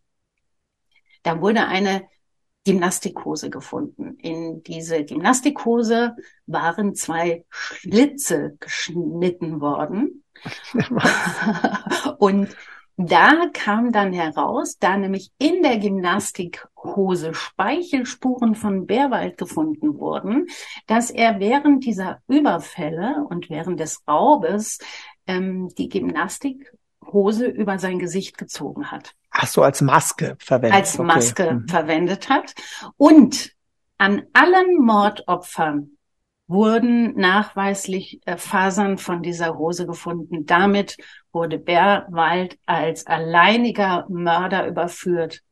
Da 1.22 1.40
wurde 1.40 1.66
eine 1.66 2.02
Gymnastikhose 2.64 3.50
gefunden. 3.50 4.16
In 4.18 4.62
diese 4.62 5.04
Gymnastikhose 5.04 6.16
waren 6.46 6.94
zwei 6.94 7.44
Schlitze 7.50 8.56
geschnitten 8.60 9.60
worden. 9.60 10.24
und 12.18 12.56
da 12.96 13.46
kam 13.52 13.90
dann 13.90 14.12
heraus, 14.12 14.78
da 14.78 14.96
nämlich 14.96 15.32
in 15.38 15.62
der 15.62 15.78
Gymnastikhose 15.78 17.34
Speichelspuren 17.34 18.54
von 18.54 18.86
Bärwald 18.86 19.38
gefunden 19.38 19.98
wurden, 19.98 20.46
dass 20.86 21.10
er 21.10 21.40
während 21.40 21.84
dieser 21.84 22.20
Überfälle 22.28 23.26
und 23.28 23.50
während 23.50 23.80
des 23.80 24.02
Raubes 24.06 24.78
ähm, 25.26 25.68
die 25.78 25.88
Gymnastikhose 27.02 27.46
über 27.46 27.78
sein 27.78 27.98
Gesicht 27.98 28.38
gezogen 28.38 28.90
hat. 28.90 29.14
Ach 29.30 29.46
so, 29.46 29.62
als 29.62 29.80
Maske 29.80 30.36
verwendet. 30.38 30.78
Als 30.78 30.98
Maske 30.98 31.44
okay. 31.44 31.54
Mhm. 31.54 31.68
verwendet 31.68 32.28
hat. 32.28 32.54
Und 32.96 33.52
an 33.98 34.22
allen 34.32 34.78
Mordopfern 34.78 35.92
wurden 36.48 37.14
nachweislich 37.16 38.20
äh, 38.26 38.36
Fasern 38.36 38.98
von 38.98 39.22
dieser 39.22 39.56
Hose 39.56 39.86
gefunden. 39.86 40.44
Damit 40.44 40.96
wurde 41.32 41.58
Bärwald 41.58 42.58
als 42.66 43.06
alleiniger 43.06 44.06
Mörder 44.08 44.66
überführt. 44.66 45.42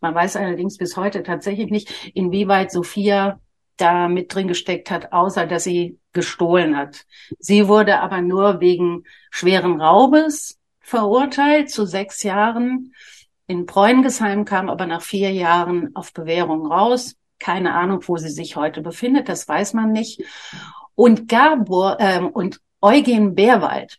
Man 0.00 0.14
weiß 0.14 0.36
allerdings 0.36 0.78
bis 0.78 0.96
heute 0.96 1.22
tatsächlich 1.22 1.70
nicht, 1.70 2.10
inwieweit 2.14 2.72
Sophia 2.72 3.40
da 3.76 4.08
mit 4.08 4.34
drin 4.34 4.48
gesteckt 4.48 4.90
hat, 4.90 5.12
außer 5.12 5.46
dass 5.46 5.64
sie 5.64 5.98
gestohlen 6.12 6.76
hat. 6.76 7.04
Sie 7.38 7.68
wurde 7.68 8.00
aber 8.00 8.20
nur 8.22 8.60
wegen 8.60 9.04
schweren 9.30 9.80
Raubes 9.80 10.57
verurteilt 10.88 11.70
zu 11.70 11.84
sechs 11.84 12.22
Jahren 12.22 12.94
in 13.46 13.66
Bräungesheim, 13.66 14.46
kam 14.46 14.70
aber 14.70 14.86
nach 14.86 15.02
vier 15.02 15.30
Jahren 15.32 15.94
auf 15.94 16.14
Bewährung 16.14 16.66
raus. 16.66 17.14
Keine 17.38 17.74
Ahnung, 17.74 18.02
wo 18.06 18.16
sie 18.16 18.30
sich 18.30 18.56
heute 18.56 18.80
befindet, 18.80 19.28
das 19.28 19.46
weiß 19.46 19.74
man 19.74 19.92
nicht. 19.92 20.22
Und 20.94 21.28
Gabor 21.28 21.98
ähm, 22.00 22.28
und 22.28 22.60
Eugen 22.80 23.34
Bärwald 23.34 23.98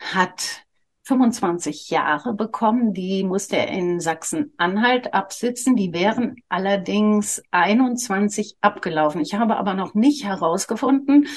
hat 0.00 0.64
25 1.04 1.90
Jahre 1.90 2.34
bekommen. 2.34 2.92
Die 2.92 3.22
musste 3.22 3.56
er 3.56 3.68
in 3.68 4.00
Sachsen-Anhalt 4.00 5.14
absitzen. 5.14 5.76
Die 5.76 5.92
wären 5.92 6.36
allerdings 6.48 7.40
21 7.52 8.56
abgelaufen. 8.60 9.20
Ich 9.20 9.34
habe 9.34 9.56
aber 9.56 9.74
noch 9.74 9.94
nicht 9.94 10.24
herausgefunden, 10.24 11.28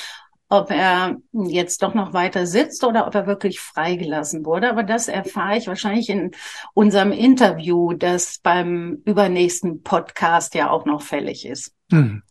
ob 0.54 0.70
er 0.70 1.18
jetzt 1.32 1.82
doch 1.82 1.96
noch 1.96 2.14
weiter 2.14 2.46
sitzt 2.46 2.84
oder 2.84 3.08
ob 3.08 3.16
er 3.16 3.26
wirklich 3.26 3.60
freigelassen 3.60 4.46
wurde. 4.46 4.70
Aber 4.70 4.84
das 4.84 5.08
erfahre 5.08 5.58
ich 5.58 5.66
wahrscheinlich 5.66 6.10
in 6.10 6.30
unserem 6.76 7.12
Interview, 7.12 7.94
das 7.94 8.38
beim 8.38 9.02
übernächsten 9.04 9.82
Podcast 9.82 10.54
ja 10.54 10.70
auch 10.70 10.86
noch 10.86 11.02
fällig 11.02 11.48
ist. 11.48 11.74
Hm. 11.92 12.22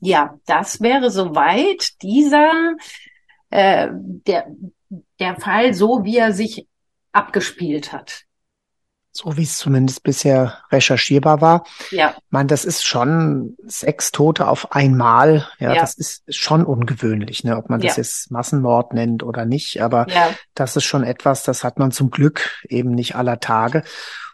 Ja, 0.00 0.38
das 0.44 0.82
wäre 0.82 1.10
soweit 1.10 2.02
dieser 2.02 2.74
äh, 3.48 3.88
der 3.90 4.46
der 5.18 5.36
Fall, 5.36 5.72
so 5.72 6.04
wie 6.04 6.18
er 6.18 6.34
sich 6.34 6.68
abgespielt 7.12 7.94
hat 7.94 8.26
so 9.16 9.36
wie 9.36 9.44
es 9.44 9.56
zumindest 9.58 10.02
bisher 10.02 10.58
recherchierbar 10.72 11.40
war. 11.40 11.64
Ja. 11.90 12.14
Ich 12.16 12.30
meine, 12.30 12.48
das 12.48 12.64
ist 12.64 12.84
schon 12.84 13.56
sechs 13.64 14.10
Tote 14.10 14.48
auf 14.48 14.72
einmal. 14.72 15.46
Ja, 15.60 15.72
ja. 15.72 15.80
das 15.80 15.94
ist 15.94 16.34
schon 16.34 16.64
ungewöhnlich, 16.64 17.44
ne? 17.44 17.56
ob 17.56 17.70
man 17.70 17.80
das 17.80 17.96
ja. 17.96 18.02
jetzt 18.02 18.32
Massenmord 18.32 18.92
nennt 18.92 19.22
oder 19.22 19.44
nicht. 19.44 19.80
Aber 19.80 20.08
ja. 20.08 20.30
das 20.54 20.74
ist 20.74 20.84
schon 20.84 21.04
etwas, 21.04 21.44
das 21.44 21.62
hat 21.62 21.78
man 21.78 21.92
zum 21.92 22.10
Glück 22.10 22.50
eben 22.68 22.90
nicht 22.90 23.14
aller 23.14 23.38
Tage. 23.38 23.84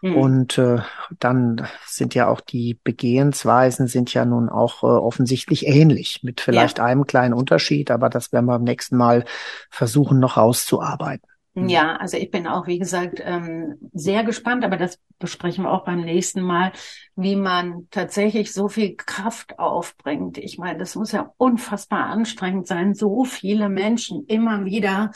Mhm. 0.01 0.17
Und 0.17 0.57
äh, 0.57 0.79
dann 1.19 1.67
sind 1.85 2.15
ja 2.15 2.27
auch 2.27 2.41
die 2.41 2.79
Begehensweisen 2.83 3.85
sind 3.85 4.11
ja 4.15 4.25
nun 4.25 4.49
auch 4.49 4.81
äh, 4.81 4.87
offensichtlich 4.87 5.67
ähnlich, 5.67 6.21
mit 6.23 6.41
vielleicht 6.41 6.79
einem 6.79 7.05
kleinen 7.05 7.35
Unterschied, 7.35 7.91
aber 7.91 8.09
das 8.09 8.33
werden 8.33 8.47
wir 8.47 8.53
beim 8.53 8.63
nächsten 8.63 8.97
Mal 8.97 9.25
versuchen 9.69 10.19
noch 10.19 10.37
rauszuarbeiten. 10.37 11.30
Mhm. 11.53 11.69
Ja, 11.69 11.95
also 11.97 12.17
ich 12.17 12.31
bin 12.31 12.47
auch, 12.47 12.67
wie 12.67 12.79
gesagt, 12.79 13.21
ähm, 13.23 13.77
sehr 13.93 14.23
gespannt, 14.23 14.63
aber 14.63 14.77
das 14.77 14.99
besprechen 15.19 15.65
wir 15.65 15.71
auch 15.71 15.83
beim 15.83 16.01
nächsten 16.01 16.41
Mal, 16.41 16.71
wie 17.15 17.35
man 17.35 17.87
tatsächlich 17.91 18.53
so 18.53 18.69
viel 18.69 18.95
Kraft 18.95 19.59
aufbringt. 19.59 20.37
Ich 20.37 20.57
meine, 20.57 20.79
das 20.79 20.95
muss 20.95 21.11
ja 21.11 21.33
unfassbar 21.37 22.05
anstrengend 22.05 22.67
sein, 22.67 22.93
so 22.93 23.25
viele 23.25 23.69
Menschen 23.69 24.25
immer 24.27 24.65
wieder 24.65 25.11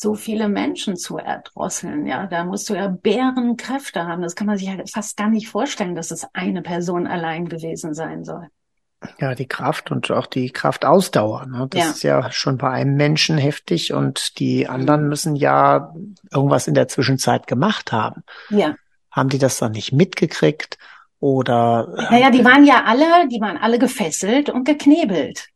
so 0.00 0.14
viele 0.14 0.48
Menschen 0.48 0.96
zu 0.96 1.16
erdrosseln. 1.16 2.06
Ja, 2.06 2.26
da 2.26 2.44
musst 2.44 2.70
du 2.70 2.74
ja 2.74 2.86
Bärenkräfte 2.86 4.06
haben. 4.06 4.22
Das 4.22 4.36
kann 4.36 4.46
man 4.46 4.56
sich 4.56 4.68
ja 4.68 4.76
fast 4.86 5.16
gar 5.16 5.28
nicht 5.28 5.48
vorstellen, 5.48 5.96
dass 5.96 6.12
es 6.12 6.24
eine 6.34 6.62
Person 6.62 7.08
allein 7.08 7.48
gewesen 7.48 7.94
sein 7.94 8.24
soll. 8.24 8.48
Ja, 9.20 9.34
die 9.34 9.46
Kraft 9.46 9.90
und 9.90 10.10
auch 10.10 10.26
die 10.26 10.50
Kraftausdauer. 10.50 11.46
Ne? 11.46 11.66
Das 11.70 11.84
ja. 11.84 11.90
ist 11.90 12.02
ja 12.02 12.32
schon 12.32 12.58
bei 12.58 12.70
einem 12.70 12.96
Menschen 12.96 13.38
heftig 13.38 13.92
und 13.92 14.38
die 14.38 14.68
anderen 14.68 15.08
müssen 15.08 15.36
ja 15.36 15.94
irgendwas 16.32 16.66
in 16.66 16.74
der 16.74 16.88
Zwischenzeit 16.88 17.46
gemacht 17.46 17.92
haben. 17.92 18.22
Ja. 18.50 18.74
Haben 19.10 19.28
die 19.28 19.38
das 19.38 19.58
dann 19.58 19.72
nicht 19.72 19.92
mitgekriegt? 19.92 20.78
oder? 21.20 21.88
Naja, 22.10 22.30
die 22.30 22.44
waren 22.44 22.64
ja 22.64 22.84
alle, 22.84 23.28
die 23.28 23.40
waren 23.40 23.56
alle 23.56 23.78
gefesselt 23.78 24.50
und 24.50 24.64
geknebelt. 24.64 25.48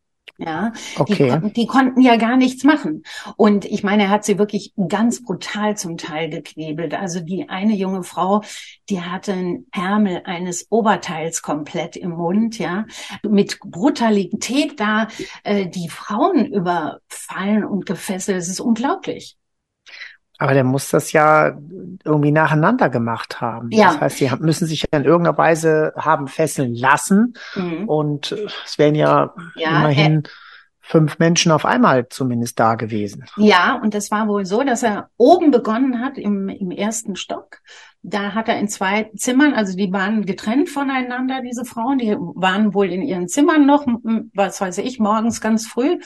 Ja, 0.45 0.73
okay. 0.97 1.39
die, 1.43 1.53
die, 1.53 1.67
konnten 1.67 2.01
ja 2.01 2.17
gar 2.17 2.35
nichts 2.35 2.63
machen. 2.63 3.03
Und 3.37 3.65
ich 3.65 3.83
meine, 3.83 4.03
er 4.03 4.09
hat 4.09 4.25
sie 4.25 4.37
wirklich 4.37 4.73
ganz 4.89 5.23
brutal 5.23 5.77
zum 5.77 5.97
Teil 5.97 6.29
geknebelt. 6.29 6.93
Also 6.93 7.21
die 7.21 7.47
eine 7.47 7.75
junge 7.75 8.03
Frau, 8.03 8.41
die 8.89 9.01
hatte 9.01 9.33
einen 9.33 9.67
Ärmel 9.71 10.23
eines 10.25 10.67
Oberteils 10.69 11.41
komplett 11.41 11.95
im 11.95 12.11
Mund, 12.11 12.59
ja, 12.59 12.85
mit 13.23 13.59
Brutalität 13.61 14.79
da 14.79 15.07
äh, 15.43 15.67
die 15.67 15.87
Frauen 15.87 16.45
überfallen 16.45 17.63
und 17.63 17.85
gefesselt. 17.85 18.37
Es 18.37 18.49
ist 18.49 18.59
unglaublich. 18.59 19.37
Aber 20.43 20.53
der 20.53 20.65
muss 20.65 20.89
das 20.89 21.13
ja 21.13 21.57
irgendwie 22.03 22.33
nacheinander 22.33 22.89
gemacht 22.89 23.39
haben. 23.39 23.71
Ja. 23.71 23.93
Das 23.93 24.01
heißt, 24.01 24.17
sie 24.17 24.29
müssen 24.41 24.67
sich 24.67 24.81
ja 24.81 24.99
in 24.99 25.05
irgendeiner 25.05 25.37
Weise 25.37 25.93
haben 25.95 26.27
fesseln 26.27 26.75
lassen. 26.75 27.35
Mhm. 27.55 27.87
Und 27.87 28.35
es 28.65 28.77
wären 28.77 28.93
ja, 28.93 29.33
ja 29.55 29.69
immerhin 29.69 30.25
äh, 30.25 30.29
fünf 30.81 31.17
Menschen 31.17 31.53
auf 31.53 31.65
einmal 31.65 32.09
zumindest 32.09 32.59
da 32.59 32.75
gewesen. 32.75 33.23
Ja, 33.37 33.79
und 33.81 33.95
es 33.95 34.11
war 34.11 34.27
wohl 34.27 34.45
so, 34.45 34.63
dass 34.63 34.83
er 34.83 35.09
oben 35.15 35.49
begonnen 35.49 36.01
hat 36.01 36.17
im, 36.17 36.49
im 36.49 36.71
ersten 36.71 37.15
Stock. 37.15 37.59
Da 38.01 38.33
hat 38.33 38.49
er 38.49 38.59
in 38.59 38.67
zwei 38.67 39.11
Zimmern, 39.15 39.53
also 39.53 39.77
die 39.77 39.93
waren 39.93 40.25
getrennt 40.25 40.69
voneinander, 40.69 41.39
diese 41.39 41.63
Frauen, 41.63 41.99
die 41.99 42.17
waren 42.17 42.73
wohl 42.73 42.91
in 42.91 43.01
ihren 43.01 43.29
Zimmern 43.29 43.65
noch, 43.65 43.85
was 44.33 44.59
weiß 44.59 44.79
ich, 44.79 44.99
morgens 44.99 45.39
ganz 45.39 45.67
früh. 45.67 45.99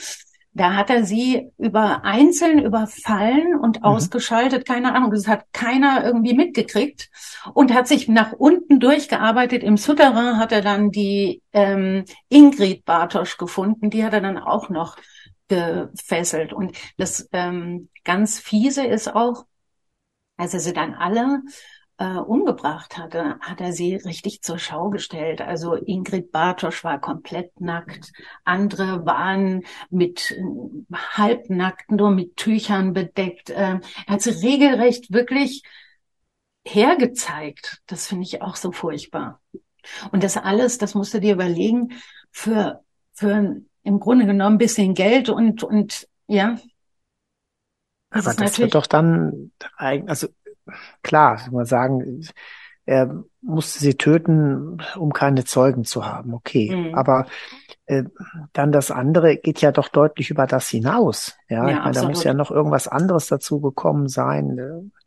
Da 0.58 0.74
hat 0.74 0.90
er 0.90 1.04
sie 1.04 1.52
über 1.56 2.04
einzeln 2.04 2.58
überfallen 2.58 3.54
und 3.54 3.78
mhm. 3.78 3.84
ausgeschaltet, 3.84 4.66
keine 4.66 4.92
Ahnung, 4.92 5.12
das 5.12 5.28
hat 5.28 5.46
keiner 5.52 6.04
irgendwie 6.04 6.34
mitgekriegt 6.34 7.10
und 7.54 7.72
hat 7.72 7.86
sich 7.86 8.08
nach 8.08 8.32
unten 8.32 8.80
durchgearbeitet. 8.80 9.62
Im 9.62 9.76
Souterrain 9.76 10.36
hat 10.38 10.50
er 10.50 10.60
dann 10.60 10.90
die 10.90 11.42
ähm, 11.52 12.04
Ingrid 12.28 12.84
Bartosch 12.84 13.36
gefunden, 13.36 13.88
die 13.88 14.04
hat 14.04 14.14
er 14.14 14.20
dann 14.20 14.36
auch 14.36 14.68
noch 14.68 14.96
gefesselt. 15.46 16.52
Und 16.52 16.76
das 16.96 17.28
ähm, 17.32 17.88
ganz 18.02 18.40
fiese 18.40 18.84
ist 18.84 19.14
auch, 19.14 19.46
als 20.36 20.54
er 20.54 20.60
sie 20.60 20.72
dann 20.72 20.94
alle 20.94 21.42
äh, 21.98 22.16
umgebracht 22.16 22.96
hatte, 22.96 23.38
hat 23.40 23.60
er 23.60 23.72
sie 23.72 23.96
richtig 23.96 24.42
zur 24.42 24.58
Schau 24.58 24.88
gestellt. 24.90 25.40
Also 25.40 25.74
Ingrid 25.74 26.30
Bartosch 26.32 26.84
war 26.84 27.00
komplett 27.00 27.60
nackt, 27.60 28.12
andere 28.44 29.04
waren 29.04 29.64
mit 29.90 30.30
äh, 30.30 30.42
halbnackt, 30.94 31.90
nur 31.90 32.10
mit 32.10 32.36
Tüchern 32.36 32.92
bedeckt. 32.92 33.50
Äh, 33.50 33.80
er 34.06 34.06
hat 34.06 34.22
sie 34.22 34.30
regelrecht 34.30 35.12
wirklich 35.12 35.62
hergezeigt. 36.64 37.82
Das 37.86 38.06
finde 38.06 38.24
ich 38.24 38.42
auch 38.42 38.56
so 38.56 38.72
furchtbar. 38.72 39.40
Und 40.12 40.22
das 40.22 40.36
alles, 40.36 40.78
das 40.78 40.94
musst 40.94 41.14
du 41.14 41.20
dir 41.20 41.34
überlegen, 41.34 42.00
für, 42.30 42.84
für 43.12 43.60
im 43.82 44.00
Grunde 44.00 44.26
genommen 44.26 44.56
ein 44.56 44.58
bisschen 44.58 44.94
Geld 44.94 45.28
und, 45.28 45.62
und 45.64 46.06
ja. 46.26 46.58
Das 48.10 48.26
Aber 48.26 48.44
das 48.44 48.58
wird 48.58 48.74
doch 48.74 48.86
dann, 48.86 49.50
also 49.76 50.28
klar, 51.02 51.40
man 51.50 51.64
sagen, 51.64 52.22
er 52.84 53.22
musste 53.42 53.80
sie 53.80 53.94
töten, 53.94 54.78
um 54.96 55.12
keine 55.12 55.44
Zeugen 55.44 55.84
zu 55.84 56.06
haben. 56.06 56.32
Okay, 56.32 56.74
mhm. 56.74 56.94
aber 56.94 57.26
äh, 57.86 58.04
dann 58.54 58.72
das 58.72 58.90
andere 58.90 59.36
geht 59.36 59.60
ja 59.60 59.72
doch 59.72 59.88
deutlich 59.88 60.30
über 60.30 60.46
das 60.46 60.68
hinaus. 60.68 61.36
Ja, 61.48 61.68
ja 61.68 61.76
ich 61.76 61.84
meine, 61.84 61.92
da 61.92 62.08
muss 62.08 62.24
ja 62.24 62.32
noch 62.32 62.50
irgendwas 62.50 62.88
anderes 62.88 63.26
dazu 63.26 63.60
gekommen 63.60 64.08
sein. 64.08 64.58
Äh, 64.58 65.00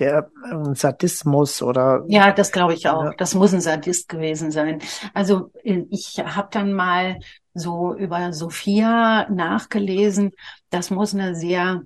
der 0.00 0.30
äh, 0.50 0.74
Sadismus 0.74 1.62
oder 1.62 2.04
ja, 2.08 2.32
das 2.32 2.52
glaube 2.52 2.74
ich 2.74 2.88
auch. 2.88 3.14
Das 3.16 3.34
muss 3.34 3.52
ein 3.52 3.60
Sadist 3.60 4.08
gewesen 4.08 4.50
sein. 4.50 4.80
Also 5.14 5.52
äh, 5.62 5.84
ich 5.90 6.18
habe 6.18 6.48
dann 6.50 6.72
mal 6.72 7.18
so 7.54 7.94
über 7.94 8.32
Sophia 8.32 9.28
nachgelesen. 9.30 10.32
Das 10.70 10.90
muss 10.90 11.14
eine 11.14 11.34
sehr 11.34 11.82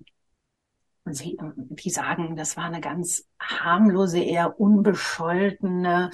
Sie, 1.06 1.36
die 1.56 1.90
sagen, 1.90 2.34
das 2.34 2.56
war 2.56 2.64
eine 2.64 2.80
ganz 2.80 3.26
harmlose, 3.38 4.21
eher 4.21 4.58
unbescholtene, 4.58 6.10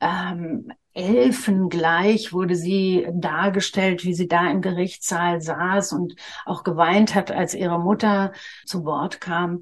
ähm, 0.00 0.72
elfengleich 0.98 2.32
wurde 2.32 2.56
sie 2.56 3.06
dargestellt, 3.12 4.04
wie 4.04 4.14
sie 4.14 4.26
da 4.26 4.50
im 4.50 4.60
Gerichtssaal 4.62 5.40
saß 5.40 5.92
und 5.92 6.16
auch 6.44 6.64
geweint 6.64 7.14
hat, 7.14 7.30
als 7.30 7.54
ihre 7.54 7.78
Mutter 7.78 8.32
zu 8.66 8.84
Wort 8.84 9.20
kam. 9.20 9.60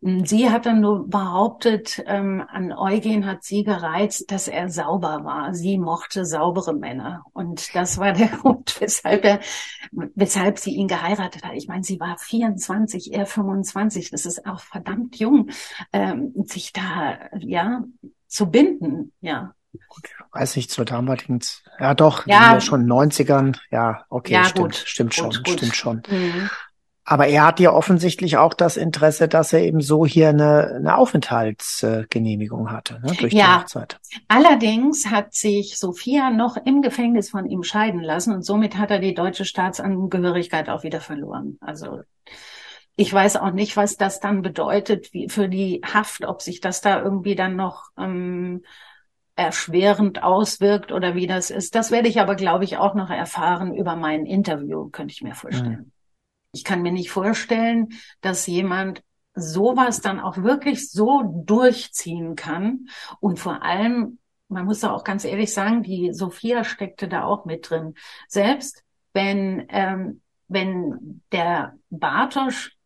Sie 0.00 0.50
hat 0.50 0.66
dann 0.66 0.80
nur 0.80 1.08
behauptet, 1.08 2.02
ähm, 2.06 2.44
an 2.48 2.72
Eugen 2.72 3.24
hat 3.26 3.44
sie 3.44 3.62
gereizt, 3.62 4.32
dass 4.32 4.48
er 4.48 4.68
sauber 4.68 5.24
war. 5.24 5.54
Sie 5.54 5.78
mochte 5.78 6.26
saubere 6.26 6.74
Männer. 6.74 7.22
Und 7.32 7.74
das 7.76 7.98
war 7.98 8.12
der 8.12 8.26
Grund, 8.42 8.80
weshalb 8.80 9.24
er, 9.24 9.38
weshalb 9.92 10.58
sie 10.58 10.74
ihn 10.74 10.88
geheiratet 10.88 11.44
hat. 11.44 11.54
Ich 11.54 11.68
meine, 11.68 11.84
sie 11.84 12.00
war 12.00 12.18
24, 12.18 13.12
er 13.12 13.26
25. 13.26 14.10
Das 14.10 14.26
ist 14.26 14.44
auch 14.46 14.60
verdammt 14.60 15.16
jung, 15.20 15.50
ähm, 15.92 16.32
sich 16.44 16.72
da, 16.72 17.18
ja, 17.38 17.84
zu 18.26 18.50
binden, 18.50 19.12
ja. 19.20 19.54
Gut, 19.88 20.04
weiß 20.32 20.56
nicht, 20.56 20.70
zur 20.70 20.84
damaligen, 20.84 21.40
ja 21.78 21.94
doch, 21.94 22.26
ja. 22.26 22.60
schon 22.60 22.86
90ern, 22.86 23.58
ja, 23.70 24.04
okay, 24.08 24.34
ja, 24.34 24.44
stimmt, 24.44 24.72
gut, 24.72 24.76
stimmt 24.76 25.14
schon, 25.14 25.30
gut, 25.30 25.48
stimmt 25.50 25.76
schon. 25.76 26.02
Mhm. 26.08 26.50
Aber 27.04 27.26
er 27.26 27.46
hat 27.46 27.58
ja 27.58 27.72
offensichtlich 27.72 28.36
auch 28.36 28.54
das 28.54 28.76
Interesse, 28.76 29.26
dass 29.26 29.52
er 29.52 29.60
eben 29.62 29.80
so 29.80 30.06
hier 30.06 30.28
eine, 30.28 30.74
eine 30.76 30.96
Aufenthaltsgenehmigung 30.96 32.70
hatte, 32.70 33.00
ne, 33.00 33.12
durch 33.18 33.32
ja. 33.32 33.56
die 33.56 33.62
Hochzeit. 33.62 33.98
Allerdings 34.28 35.06
hat 35.10 35.34
sich 35.34 35.78
Sophia 35.78 36.30
noch 36.30 36.56
im 36.56 36.80
Gefängnis 36.80 37.30
von 37.30 37.46
ihm 37.46 37.64
scheiden 37.64 38.00
lassen 38.00 38.32
und 38.32 38.44
somit 38.44 38.76
hat 38.76 38.92
er 38.92 39.00
die 39.00 39.14
deutsche 39.14 39.44
Staatsangehörigkeit 39.44 40.68
auch 40.68 40.84
wieder 40.84 41.00
verloren. 41.00 41.58
Also 41.60 42.02
ich 42.94 43.12
weiß 43.12 43.36
auch 43.36 43.52
nicht, 43.52 43.76
was 43.76 43.96
das 43.96 44.20
dann 44.20 44.42
bedeutet 44.42 45.12
wie 45.12 45.28
für 45.28 45.48
die 45.48 45.80
Haft, 45.84 46.24
ob 46.24 46.40
sich 46.40 46.60
das 46.60 46.82
da 46.82 47.02
irgendwie 47.02 47.34
dann 47.34 47.56
noch 47.56 47.86
ähm, 47.98 48.62
erschwerend 49.34 50.22
auswirkt 50.22 50.92
oder 50.92 51.14
wie 51.14 51.26
das 51.26 51.50
ist. 51.50 51.74
Das 51.74 51.90
werde 51.90 52.08
ich 52.08 52.20
aber, 52.20 52.34
glaube 52.34 52.64
ich, 52.64 52.76
auch 52.76 52.94
noch 52.94 53.10
erfahren 53.10 53.74
über 53.74 53.96
mein 53.96 54.26
Interview, 54.26 54.90
könnte 54.90 55.12
ich 55.12 55.22
mir 55.22 55.34
vorstellen. 55.34 55.70
Mhm. 55.70 55.92
Ich 56.52 56.64
kann 56.64 56.82
mir 56.82 56.92
nicht 56.92 57.10
vorstellen, 57.10 57.88
dass 58.20 58.46
jemand 58.46 59.02
sowas 59.34 60.02
dann 60.02 60.20
auch 60.20 60.36
wirklich 60.38 60.90
so 60.90 61.22
durchziehen 61.46 62.36
kann 62.36 62.88
und 63.20 63.38
vor 63.38 63.62
allem, 63.62 64.18
man 64.48 64.66
muss 64.66 64.80
da 64.80 64.92
auch 64.92 65.04
ganz 65.04 65.24
ehrlich 65.24 65.54
sagen, 65.54 65.82
die 65.82 66.12
Sophia 66.12 66.64
steckte 66.64 67.08
da 67.08 67.24
auch 67.24 67.46
mit 67.46 67.70
drin. 67.70 67.94
Selbst 68.28 68.84
wenn, 69.14 69.64
ähm, 69.70 70.20
wenn 70.48 71.22
der 71.32 71.78
Bartosch 71.88 72.76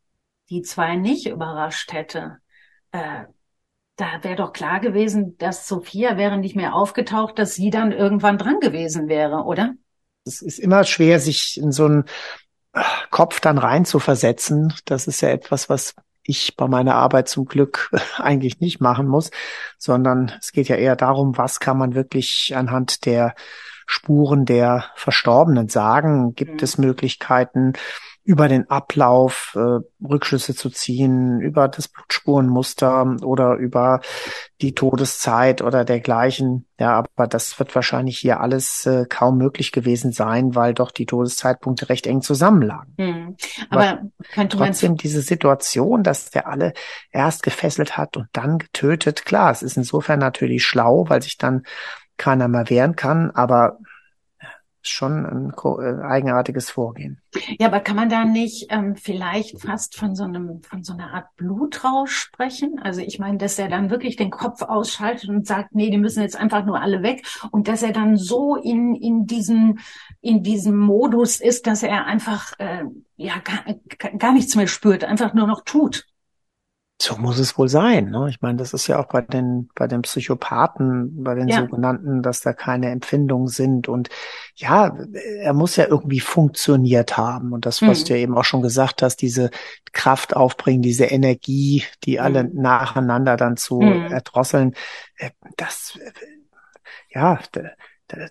die 0.49 0.63
zwei 0.63 0.95
nicht 0.95 1.27
überrascht 1.27 1.93
hätte, 1.93 2.39
äh, 2.93 3.25
da 3.97 4.23
wäre 4.23 4.37
doch 4.37 4.53
klar 4.53 4.81
gewesen, 4.81 5.37
dass 5.39 5.67
Sophia 5.67 6.17
wäre 6.17 6.37
nicht 6.37 6.55
mehr 6.55 6.75
aufgetaucht, 6.75 7.39
dass 7.39 7.55
sie 7.55 7.71
dann 7.71 7.93
irgendwann 7.93 8.39
dran 8.39 8.61
gewesen 8.61 9.09
wäre, 9.09 9.45
oder? 9.45 9.75
Es 10.25 10.43
ist 10.43 10.59
immer 10.59 10.85
schwer, 10.85 11.19
sich 11.19 11.59
in 11.59 11.73
so 11.73 11.87
einen 11.87 12.05
äh, 12.75 12.83
Kopf 13.11 13.41
dann 13.41 13.59
rein 13.59 13.85
zu 13.85 13.99
versetzen. 13.99 14.75
Das 14.85 15.07
ist 15.07 15.23
ja 15.23 15.31
etwas, 15.31 15.71
was 15.71 15.95
ich 16.23 16.57
bei 16.57 16.69
meiner 16.69 16.95
Arbeit 16.95 17.29
zum 17.29 17.47
Glück 17.47 17.91
eigentlich 18.19 18.61
nicht 18.61 18.81
machen 18.81 19.07
muss, 19.07 19.31
sondern 19.79 20.33
es 20.41 20.53
geht 20.53 20.69
ja 20.69 20.77
eher 20.77 20.97
darum, 20.97 21.39
was 21.39 21.61
kann 21.61 21.79
man 21.79 21.95
wirklich 21.95 22.55
anhand 22.55 23.07
der 23.07 23.35
Spuren 23.87 24.45
der 24.45 24.87
Verstorbenen 24.97 25.69
sagen? 25.69 26.35
Gibt 26.35 26.55
mhm. 26.55 26.65
es 26.65 26.77
Möglichkeiten, 26.77 27.75
über 28.27 28.49
den 28.49 28.69
Ablauf 28.69 29.57
äh, 29.57 29.79
Rückschlüsse 30.05 30.55
zu 30.57 30.69
ziehen, 30.69 31.41
über 31.41 31.69
das 31.69 31.87
Blutspurenmuster 31.87 33.17
oder 33.23 33.55
über 33.55 34.01
die 34.61 34.75
Todeszeit 34.75 35.63
oder 35.63 35.85
dergleichen. 35.85 36.67
Ja, 36.79 37.05
aber 37.15 37.29
das 37.29 37.57
wird 37.61 37.75
wahrscheinlich 37.77 38.19
hier 38.19 38.41
alles 38.41 38.85
äh, 38.85 39.07
kaum 39.09 39.39
möglich 39.39 39.71
gewesen 39.71 40.11
sein, 40.11 40.57
weil 40.57 40.75
doch 40.75 40.91
die 40.91 41.07
Todeszeitpunkte 41.07 41.89
recht 41.89 42.09
eng 42.09 42.21
zusammenlagen. 42.21 42.95
Hm. 42.99 43.37
Aber, 43.71 43.89
aber 43.89 44.01
könnte 44.35 44.57
man 44.57 44.69
trotzdem 44.69 44.97
diese 44.97 45.23
Situation, 45.23 46.03
dass 46.03 46.31
der 46.31 46.49
alle 46.49 46.73
erst 47.13 47.45
gefesselt 47.45 47.97
hat 47.97 48.17
und 48.17 48.27
dann 48.33 48.59
getötet, 48.59 49.25
klar, 49.25 49.53
es 49.53 49.63
ist 49.63 49.77
insofern 49.77 50.19
natürlich 50.19 50.65
schlau, 50.65 51.09
weil 51.09 51.23
sich 51.23 51.39
dann 51.39 51.63
keiner 52.17 52.49
mehr 52.49 52.69
wehren 52.71 52.97
kann, 52.97 53.31
aber 53.31 53.79
schon 54.89 55.27
ein 55.27 55.53
äh, 55.53 56.03
eigenartiges 56.03 56.71
Vorgehen. 56.71 57.21
Ja, 57.59 57.67
aber 57.67 57.81
kann 57.81 57.97
man 57.97 58.09
da 58.09 58.25
nicht 58.25 58.67
ähm, 58.71 58.97
vielleicht 58.97 59.61
fast 59.61 59.97
von 59.97 60.15
so 60.15 60.25
einem, 60.25 60.63
von 60.63 60.83
so 60.83 60.93
einer 60.93 61.13
Art 61.13 61.27
Blutrausch 61.37 62.17
sprechen? 62.17 62.79
Also 62.83 63.01
ich 63.01 63.19
meine, 63.19 63.39
dass 63.39 63.59
er 63.59 63.69
dann 63.69 63.91
wirklich 63.91 64.17
den 64.17 64.31
Kopf 64.31 64.63
ausschaltet 64.63 65.29
und 65.29 65.47
sagt, 65.47 65.75
nee, 65.75 65.91
die 65.91 65.99
müssen 65.99 66.23
jetzt 66.23 66.37
einfach 66.37 66.65
nur 66.65 66.81
alle 66.81 67.03
weg 67.03 67.27
und 67.51 67.69
dass 67.69 67.83
er 67.83 67.93
dann 67.93 68.17
so 68.17 68.57
in, 68.57 68.95
in 68.95 69.27
diesem, 69.27 69.79
in 70.21 70.43
diesem 70.43 70.77
Modus 70.77 71.41
ist, 71.41 71.67
dass 71.67 71.83
er 71.83 72.07
einfach, 72.07 72.53
äh, 72.59 72.85
ja, 73.17 73.35
gar, 73.39 74.09
gar 74.19 74.33
nichts 74.33 74.57
mehr 74.57 74.67
spürt, 74.67 75.05
einfach 75.05 75.35
nur 75.35 75.47
noch 75.47 75.63
tut. 75.65 76.07
So 77.01 77.19
muss 77.19 77.39
es 77.39 77.59
wohl 77.59 77.69
sein. 77.69 78.09
Ne? 78.09 78.29
Ich 78.31 78.41
meine, 78.41 78.57
das 78.57 78.73
ist 78.73 78.87
ja 78.87 78.99
auch 78.99 79.07
bei 79.07 79.21
den, 79.21 79.69
bei 79.75 79.87
den 79.87 80.01
Psychopathen, 80.03 81.23
bei 81.23 81.35
den 81.35 81.49
ja. 81.49 81.61
sogenannten, 81.61 82.23
dass 82.23 82.41
da 82.41 82.55
keine 82.55 82.91
Empfindungen 82.91 83.49
sind. 83.49 83.87
Und 83.87 84.09
ja, 84.55 84.97
er 85.13 85.53
muss 85.53 85.77
ja 85.77 85.87
irgendwie 85.87 86.21
funktioniert 86.21 87.19
haben. 87.19 87.53
Und 87.53 87.67
das, 87.67 87.83
was 87.83 88.01
mhm. 88.01 88.05
du 88.05 88.15
ja 88.15 88.21
eben 88.21 88.39
auch 88.39 88.45
schon 88.45 88.63
gesagt 88.63 89.03
hast, 89.03 89.17
diese 89.17 89.51
Kraft 89.93 90.35
aufbringen, 90.35 90.81
diese 90.81 91.05
Energie, 91.05 91.85
die 92.05 92.19
alle 92.19 92.45
mhm. 92.45 92.63
nacheinander 92.63 93.37
dann 93.37 93.59
zu 93.59 93.81
mhm. 93.81 94.11
erdrosseln, 94.11 94.75
äh, 95.19 95.31
das, 95.59 95.99
ja, 97.11 97.39
da, 97.53 97.63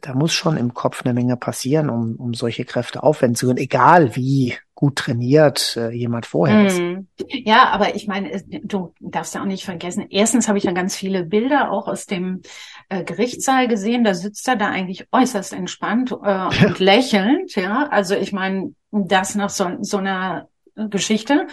da 0.01 0.13
muss 0.15 0.33
schon 0.33 0.57
im 0.57 0.73
Kopf 0.73 1.05
eine 1.05 1.13
Menge 1.13 1.37
passieren, 1.37 1.91
um, 1.91 2.15
um 2.15 2.33
solche 2.33 2.65
Kräfte 2.65 3.03
aufwenden 3.03 3.35
zu 3.35 3.45
können, 3.45 3.59
egal 3.59 4.15
wie 4.15 4.55
gut 4.75 4.97
trainiert 4.97 5.77
äh, 5.77 5.89
jemand 5.91 6.25
vorher 6.25 6.67
ist. 6.67 6.79
Mm. 6.79 7.07
Ja, 7.29 7.69
aber 7.69 7.95
ich 7.95 8.07
meine, 8.07 8.43
du 8.45 8.93
darfst 8.99 9.33
ja 9.33 9.41
auch 9.41 9.45
nicht 9.45 9.63
vergessen, 9.63 10.05
erstens 10.09 10.47
habe 10.47 10.57
ich 10.57 10.65
ja 10.65 10.73
ganz 10.73 10.95
viele 10.95 11.23
Bilder 11.23 11.71
auch 11.71 11.87
aus 11.87 12.05
dem 12.05 12.41
äh, 12.89 13.03
Gerichtssaal 13.03 13.69
gesehen, 13.69 14.03
da 14.03 14.13
sitzt 14.13 14.47
er 14.47 14.57
da 14.57 14.67
eigentlich 14.67 15.07
äußerst 15.11 15.53
entspannt 15.53 16.11
äh, 16.11 16.15
ja. 16.27 16.49
und 16.67 16.79
lächelnd, 16.79 17.55
ja. 17.55 17.87
Also 17.89 18.15
ich 18.15 18.33
meine, 18.33 18.75
das 18.91 19.35
nach 19.35 19.49
so, 19.49 19.77
so 19.79 19.97
einer 19.97 20.49
Geschichte. 20.75 21.47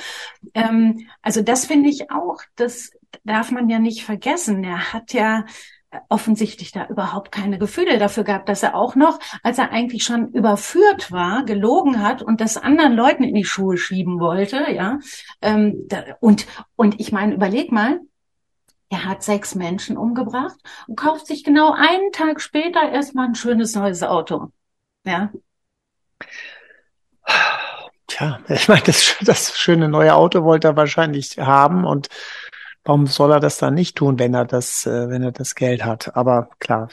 Ähm, 0.55 1.07
also 1.23 1.43
das 1.43 1.67
finde 1.67 1.91
ich 1.91 2.11
auch, 2.11 2.43
das 2.57 2.91
darf 3.25 3.53
man 3.53 3.69
ja 3.69 3.79
nicht 3.79 4.03
vergessen. 4.03 4.65
Er 4.65 4.93
hat 4.93 5.13
ja 5.13 5.45
offensichtlich 6.09 6.73
da 6.73 6.87
überhaupt 6.87 7.33
keine 7.33 7.59
Gefühle 7.59 7.99
dafür 7.99 8.25
gehabt, 8.25 8.49
dass 8.49 8.63
er 8.63 8.75
auch 8.75 8.95
noch, 8.95 9.19
als 9.43 9.59
er 9.59 9.71
eigentlich 9.71 10.05
schon 10.05 10.29
überführt 10.33 11.13
war, 11.13 11.45
gelogen 11.45 12.03
hat 12.03 12.23
und 12.23 12.41
das 12.41 12.57
anderen 12.57 12.95
Leuten 12.95 13.25
in 13.25 13.35
die 13.35 13.45
Schuhe 13.45 13.77
schieben 13.77 14.21
wollte, 14.21 14.73
ja. 14.73 14.99
Ähm, 15.41 15.85
da, 15.89 16.05
und, 16.21 16.47
und 16.77 17.01
ich 17.01 17.13
meine, 17.13 17.35
überleg 17.35 17.73
mal, 17.73 18.01
er 18.89 19.07
hat 19.07 19.23
sechs 19.23 19.55
Menschen 19.55 19.97
umgebracht 19.97 20.57
und 20.87 20.97
kauft 20.97 21.27
sich 21.27 21.45
genau 21.45 21.73
einen 21.73 22.13
Tag 22.13 22.41
später 22.41 22.91
erstmal 22.91 23.29
ein 23.29 23.35
schönes 23.35 23.75
neues 23.75 24.03
Auto. 24.03 24.49
Ja. 25.05 25.31
Tja, 28.07 28.41
ich 28.49 28.69
meine, 28.69 28.83
das, 28.83 29.17
das 29.23 29.57
schöne 29.59 29.89
neue 29.89 30.15
Auto 30.15 30.45
wollte 30.45 30.69
er 30.69 30.77
wahrscheinlich 30.77 31.39
haben 31.39 31.87
und 31.87 32.09
warum 32.85 33.07
soll 33.07 33.33
er 33.33 33.40
das 33.40 33.59
dann 33.59 33.75
nicht 33.75 33.97
tun, 33.97 34.18
wenn 34.18 34.35
er 34.35 34.45
das, 34.45 34.87
äh, 34.87 35.09
wenn 35.09 35.23
er 35.23 35.33
das 35.33 35.55
Geld 35.55 35.85
hat? 35.85 36.16
Aber 36.16 36.51
klar, 36.59 36.88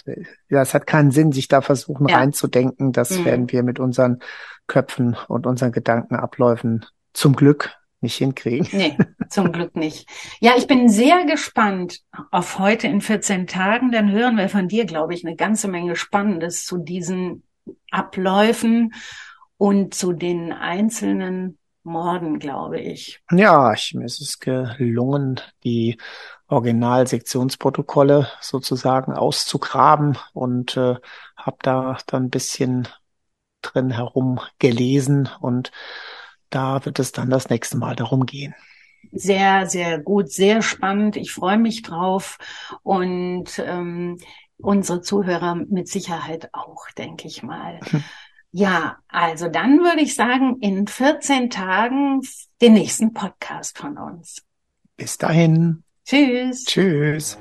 ja, 0.50 0.62
es 0.62 0.74
hat 0.74 0.88
keinen 0.88 1.12
Sinn, 1.12 1.32
sich 1.32 1.48
da 1.48 1.62
versuchen 1.62 2.08
ja. 2.08 2.18
reinzudenken. 2.18 2.92
Das 2.92 3.18
mhm. 3.18 3.26
werden 3.26 3.52
wir 3.52 3.64
mit 3.64 3.80
unseren 3.80 4.20
Köpfen 4.68 5.18
und 5.28 5.48
unseren 5.48 5.72
Gedankenabläufen 5.72 6.86
zum 7.14 7.36
Glück 7.36 7.76
nicht 8.02 8.16
hinkriegen. 8.16 8.68
Nee, 8.72 8.98
zum 9.30 9.52
Glück 9.52 9.76
nicht. 9.76 10.08
Ja, 10.40 10.54
ich 10.58 10.68
bin 10.68 10.90
sehr 10.90 11.26
gespannt 11.26 12.00
auf 12.32 12.60
heute 12.60 12.88
in 12.88 13.02
14 13.02 13.48
Tagen. 13.48 13.92
Dann 13.92 14.12
hören 14.12 14.38
wir 14.38 14.50
von 14.50 14.68
dir, 14.68 14.86
glaube 14.86 15.14
ich, 15.14 15.26
eine 15.26 15.36
ganze 15.36 15.68
Menge 15.68 15.96
Spannendes 15.96 16.66
zu 16.66 16.78
diesen 16.78 17.44
Abläufen 17.92 18.94
und 19.58 19.94
zu 19.94 20.14
den 20.14 20.54
einzelnen 20.54 21.59
Morden, 21.84 22.40
glaube 22.40 22.80
ich. 22.80 23.22
Ja, 23.32 23.74
ich, 23.74 23.94
mir 23.94 24.06
ist 24.06 24.22
es 24.22 24.40
gelungen, 24.40 25.40
die 25.64 25.98
Originalsektionsprotokolle 26.48 28.28
sozusagen 28.42 29.14
auszugraben 29.14 30.18
und 30.34 30.78
äh, 30.78 30.96
habe 31.38 31.58
da 31.62 31.98
dann 32.08 32.26
ein 32.26 32.30
bisschen 32.30 32.88
drin 33.62 33.92
herum 33.92 34.40
gelesen 34.58 35.30
und 35.42 35.72
da 36.50 36.84
wird 36.86 37.00
es 37.00 37.12
dann 37.12 37.30
das 37.30 37.50
nächste 37.50 37.78
Mal 37.78 37.96
darum 37.96 38.26
gehen. 38.26 38.56
Sehr, 39.12 39.68
sehr 39.68 40.00
gut, 40.00 40.32
sehr 40.32 40.62
spannend. 40.62 41.16
Ich 41.16 41.32
freue 41.32 41.58
mich 41.58 41.82
drauf 41.84 42.38
und 42.84 43.60
ähm, 43.60 44.18
unsere 44.58 45.02
Zuhörer 45.02 45.56
mit 45.56 45.88
Sicherheit 45.88 46.50
auch, 46.54 46.90
denke 46.98 47.28
ich 47.28 47.44
mal. 47.44 47.80
Ja, 48.52 48.98
also 49.08 49.48
dann 49.48 49.80
würde 49.80 50.02
ich 50.02 50.16
sagen, 50.16 50.58
in 50.62 50.88
14 50.88 51.50
Tagen 51.50 52.22
den 52.62 52.74
nächsten 52.74 53.14
Podcast 53.14 53.78
von 53.78 53.98
uns. 53.98 54.44
Bis 54.98 55.18
dahin. 55.18 55.84
Tschüss. 56.06 56.66
Tschüss. 56.66 57.38